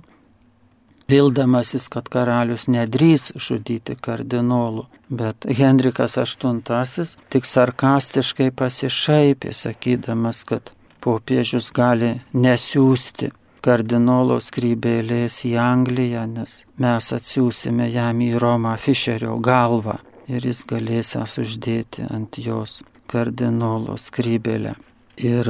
vildamasis, 1.10 1.88
kad 1.92 2.10
karalius 2.12 2.68
nedrys 2.70 3.30
žudyti 3.36 3.98
kardinolų. 4.00 4.86
Bet 5.10 5.48
Henrikas 5.58 6.18
VIII 6.20 7.08
tik 7.34 7.48
sarkastiškai 7.50 8.52
pasišaipė, 8.54 9.54
sakydamas, 9.54 10.44
kad 10.46 10.74
popiežius 11.02 11.72
gali 11.74 12.14
nesiųsti 12.34 13.32
kardinolo 13.66 14.40
skrybėlės 14.44 15.42
į 15.50 15.56
Angliją, 15.62 16.26
nes 16.30 16.62
mes 16.80 17.10
atsiūsime 17.16 17.90
jam 17.92 18.22
į 18.24 18.36
Romą 18.40 18.76
Fischerio 18.80 19.36
galvą 19.44 19.98
ir 20.30 20.46
jis 20.46 20.64
galės 20.70 21.16
jas 21.18 21.36
uždėti 21.42 22.06
ant 22.08 22.40
jos 22.40 22.80
kardinolo 23.10 23.98
skrybėlę. 23.98 24.76
Ir 25.20 25.50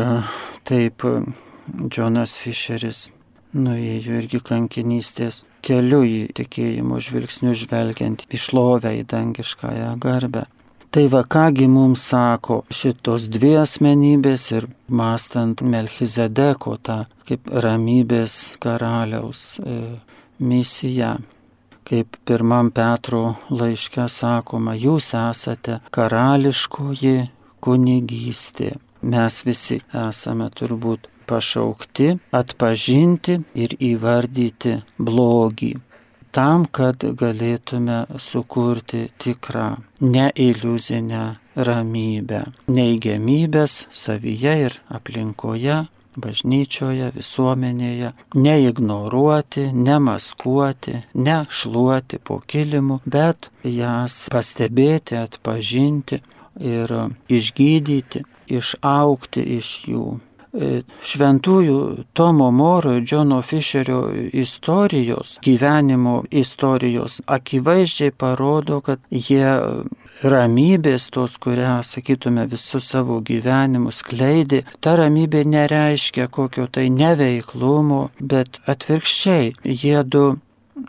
taip 0.66 1.06
Džonas 1.70 2.38
Fischeris 2.42 3.10
nuėjo 3.54 4.20
irgi 4.22 4.40
kankinystės 4.46 5.44
keliu 5.66 6.04
į 6.06 6.20
tikėjimo 6.38 7.00
žvilgsnių 7.02 7.56
žvelgiant 7.64 8.26
į 8.30 8.40
šlovę 8.40 8.94
į 9.00 9.06
dangiškąją 9.10 9.94
garbę. 10.02 10.46
Tai 10.90 11.06
va 11.14 11.22
kągi 11.22 11.68
mums 11.70 12.02
sako 12.10 12.64
šitos 12.74 13.28
dvi 13.30 13.52
asmenybės 13.62 14.48
ir 14.56 14.66
mastant 14.90 15.62
Melchizedeko 15.62 16.80
tą 16.82 17.04
kaip 17.30 17.52
ramybės 17.66 18.38
karaliaus 18.64 19.60
e, 19.62 19.76
misiją. 20.42 21.20
Kaip 21.86 22.18
pirmam 22.26 22.72
Petro 22.74 23.36
laiške 23.54 24.08
sakoma, 24.10 24.74
jūs 24.78 25.12
esate 25.18 25.78
karališkoji 25.94 27.16
kunigystė. 27.62 28.74
Mes 29.02 29.40
visi 29.46 29.78
esame 29.94 30.50
turbūt 30.58 31.06
pašaukti 31.30 32.16
atpažinti 32.42 33.40
ir 33.66 33.78
įvardyti 33.92 34.80
blogį 34.98 35.76
tam, 36.32 36.66
kad 36.72 37.04
galėtume 37.22 38.06
sukurti 38.18 39.08
tikrą 39.22 39.70
neiliuzinę 40.02 41.24
ramybę, 41.68 42.42
neigiamybės 42.70 43.86
savyje 43.90 44.54
ir 44.66 44.78
aplinkoje, 44.94 45.82
bažnyčioje, 46.20 47.12
visuomenėje, 47.16 48.14
neignoruoti, 48.36 49.70
nemaskuoti, 49.74 50.96
nešluoti 51.14 52.20
po 52.24 52.40
kilimu, 52.46 53.00
bet 53.06 53.52
jas 53.64 54.26
pastebėti, 54.34 55.20
atpažinti 55.20 56.22
ir 56.60 56.96
išgydyti, 57.30 58.26
išaukti 58.60 59.46
iš 59.60 59.76
jų 59.92 60.08
šventųjų 60.54 62.06
Tomo 62.18 62.50
Moro 62.52 62.96
ir 62.98 63.04
Džono 63.06 63.42
Fischerio 63.46 64.02
istorijos, 64.34 65.38
gyvenimo 65.46 66.24
istorijos 66.32 67.20
akivaizdžiai 67.28 68.12
parodo, 68.12 68.82
kad 68.82 69.00
jie 69.10 69.46
ramybės 70.24 71.10
tos, 71.14 71.38
kurią, 71.42 71.80
sakytume, 71.86 72.48
visų 72.50 72.82
savo 72.84 73.20
gyvenimu 73.26 73.94
skleidė, 73.94 74.64
ta 74.82 74.96
ramybė 75.00 75.46
nereiškia 75.46 76.28
kokio 76.28 76.68
tai 76.68 76.90
neveiklumo, 76.90 78.10
bet 78.20 78.60
atvirkščiai 78.68 79.54
jie 79.64 80.02
du 80.04 80.26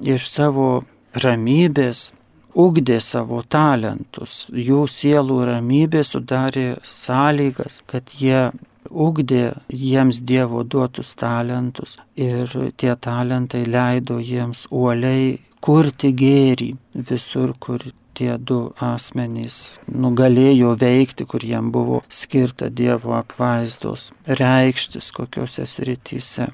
iš 0.00 0.26
savo 0.30 0.70
ramybės 1.14 2.10
ugdė 2.58 2.98
savo 3.00 3.42
talentus, 3.46 4.48
jų 4.50 4.86
sielų 4.90 5.44
ramybė 5.52 6.02
sudarė 6.06 6.74
sąlygas, 6.82 7.80
kad 7.86 8.10
jie 8.18 8.50
ugdė 8.88 9.44
jiems 9.68 10.20
Dievo 10.26 10.64
duotus 10.64 11.14
talentus 11.20 11.96
ir 12.16 12.50
tie 12.76 12.96
talentai 12.96 13.64
leido 13.66 14.18
jiems 14.18 14.66
uoliai 14.70 15.38
kurti 15.60 16.12
gėrį 16.16 16.70
visur, 16.94 17.52
kur 17.60 17.82
tie 18.16 18.32
du 18.38 18.60
asmenys 18.84 19.78
nugalėjo 19.88 20.74
veikti, 20.80 21.26
kur 21.28 21.44
jiem 21.44 21.70
buvo 21.72 22.02
skirta 22.08 22.70
Dievo 22.70 23.14
apvaizdos, 23.16 24.10
reikštis 24.40 25.12
kokiuose 25.16 25.66
srityse. 25.66 26.50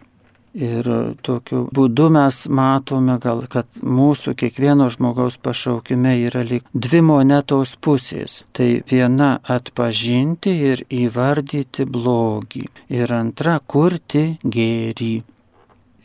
Ir 0.57 0.87
tokiu 1.21 1.67
būdu 1.77 2.07
mes 2.15 2.37
matome 2.49 3.19
gal, 3.21 3.43
kad 3.53 3.77
mūsų 3.85 4.33
kiekvieno 4.41 4.87
žmogaus 4.93 5.37
pašaukime 5.45 6.15
yra 6.25 6.41
lik 6.49 6.65
dvi 6.73 7.03
monetos 7.05 7.75
pusės. 7.77 8.39
Tai 8.57 8.69
viena 8.89 9.35
atpažinti 9.43 10.55
ir 10.71 10.83
įvardyti 10.89 11.85
blogį. 11.85 12.65
Ir 12.89 13.13
antra 13.13 13.59
kurti 13.61 14.39
gėrį. 14.41 15.17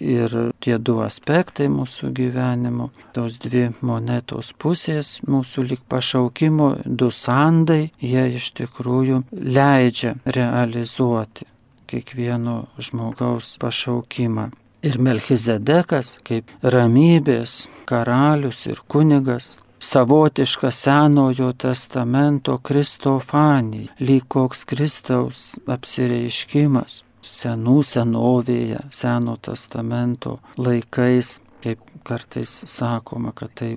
Ir 0.01 0.35
tie 0.59 0.75
du 0.81 0.97
aspektai 1.05 1.69
mūsų 1.69 2.09
gyvenimo, 2.17 2.89
tos 3.13 3.37
dvi 3.39 3.67
monetos 3.85 4.49
pusės, 4.57 5.19
mūsų 5.29 5.67
lik 5.69 5.85
pašaukimo, 5.87 6.73
du 6.85 7.11
sandai, 7.13 7.91
jie 8.01 8.25
iš 8.33 8.51
tikrųjų 8.57 9.21
leidžia 9.31 10.15
realizuoti 10.25 11.45
kiekvieno 11.91 12.57
žmogaus 12.79 13.57
pašaukimą. 13.61 14.49
Ir 14.81 14.97
Melchizedekas, 14.97 16.15
kaip 16.25 16.49
ramybės 16.63 17.67
karalius 17.89 18.63
ir 18.71 18.81
kunigas, 18.89 19.53
savotiška 19.81 20.71
senojo 20.73 21.51
testamento 21.53 22.57
kristofanija, 22.57 23.93
lyg 24.01 24.25
koks 24.31 24.65
Kristaus 24.69 25.45
apsireiškimas 25.69 27.01
senų 27.21 27.81
senovėje, 27.85 28.81
seno 28.93 29.37
testamento 29.37 30.39
laikais, 30.57 31.39
kaip 31.61 31.81
kartais 32.07 32.63
sakoma, 32.69 33.33
kad 33.37 33.53
tai 33.55 33.75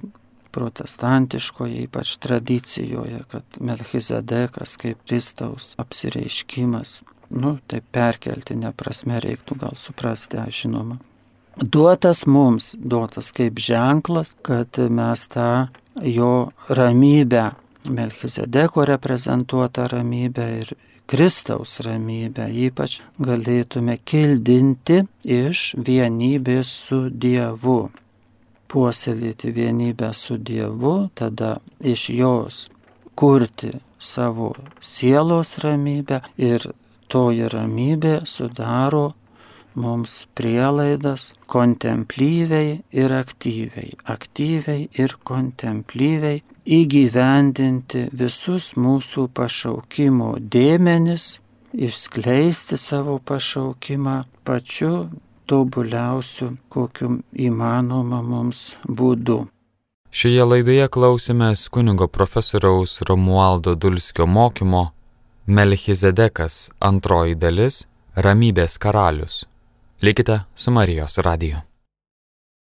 protestantiškoje, 0.55 1.83
ypač 1.89 2.15
tradicijoje, 2.23 3.25
kad 3.29 3.59
Melchizedekas 3.61 4.77
kaip 4.81 5.03
Kristaus 5.09 5.75
apsireiškimas 5.83 7.03
nu, 7.35 7.57
tai 7.67 7.83
perkeltinė 7.95 8.73
prasme 8.77 9.19
reiktų 9.23 9.59
gal 9.65 9.77
suprasti, 9.79 10.39
aš 10.41 10.65
žinoma. 10.65 11.01
Duotas 11.55 12.25
mums, 12.27 12.73
duotas 12.79 13.31
kaip 13.35 13.61
ženklas, 13.63 14.35
kad 14.43 14.79
mes 14.91 15.29
tą 15.31 15.69
jo 16.03 16.51
ramybę, 16.69 17.53
Melchizedeko 17.85 18.85
reprezentuotą 18.89 19.89
ramybę 19.89 20.45
ir 20.59 20.71
Kristaus 21.07 21.83
ramybę, 21.85 22.47
ypač 22.49 23.03
galėtume 23.21 23.99
kildinti 24.09 25.03
iš 25.29 25.75
vienybės 25.77 26.71
su 26.87 27.01
Dievu. 27.11 27.91
Puoselėti 28.73 29.53
vienybę 29.53 30.15
su 30.17 30.39
Dievu, 30.41 30.95
tada 31.15 31.59
iš 31.85 32.09
jos 32.17 32.63
kurti 33.15 33.75
savo 33.99 34.55
sielos 34.81 35.59
ramybę 35.61 36.23
ir 36.41 36.65
toji 37.09 37.49
ramybė 37.53 38.21
sudaro 38.29 39.13
mums 39.75 40.27
prielaidas 40.35 41.33
kontemplyviai 41.51 42.81
ir 42.95 43.15
aktyviai, 43.15 43.95
aktyviai 44.07 44.89
ir 44.99 45.17
kontemplyviai 45.27 46.43
įgyvendinti 46.65 48.09
visus 48.15 48.73
mūsų 48.79 49.29
pašaukimo 49.35 50.35
dėmenis, 50.39 51.39
išskleisti 51.75 52.79
savo 52.79 53.19
pašaukimą 53.19 54.23
pačiu 54.47 55.09
tobuliausiu, 55.51 56.55
kokiu 56.73 57.19
įmanoma 57.35 58.23
mums 58.25 58.77
būdu. 58.89 59.45
Šioje 60.15 60.45
laidoje 60.47 60.87
klausėmės 60.95 61.67
kunigo 61.75 62.07
profesoriaus 62.09 63.01
Romualdo 63.09 63.75
Dulskio 63.75 64.29
mokymo 64.31 64.94
Melchizedekas 65.47 66.71
antroji 66.81 67.35
dalis 67.37 67.83
Ramybės 68.17 68.79
karalius. 68.81 69.43
Likite 70.01 70.39
su 70.55 70.73
Marijos 70.73 71.19
radiju. 71.21 71.61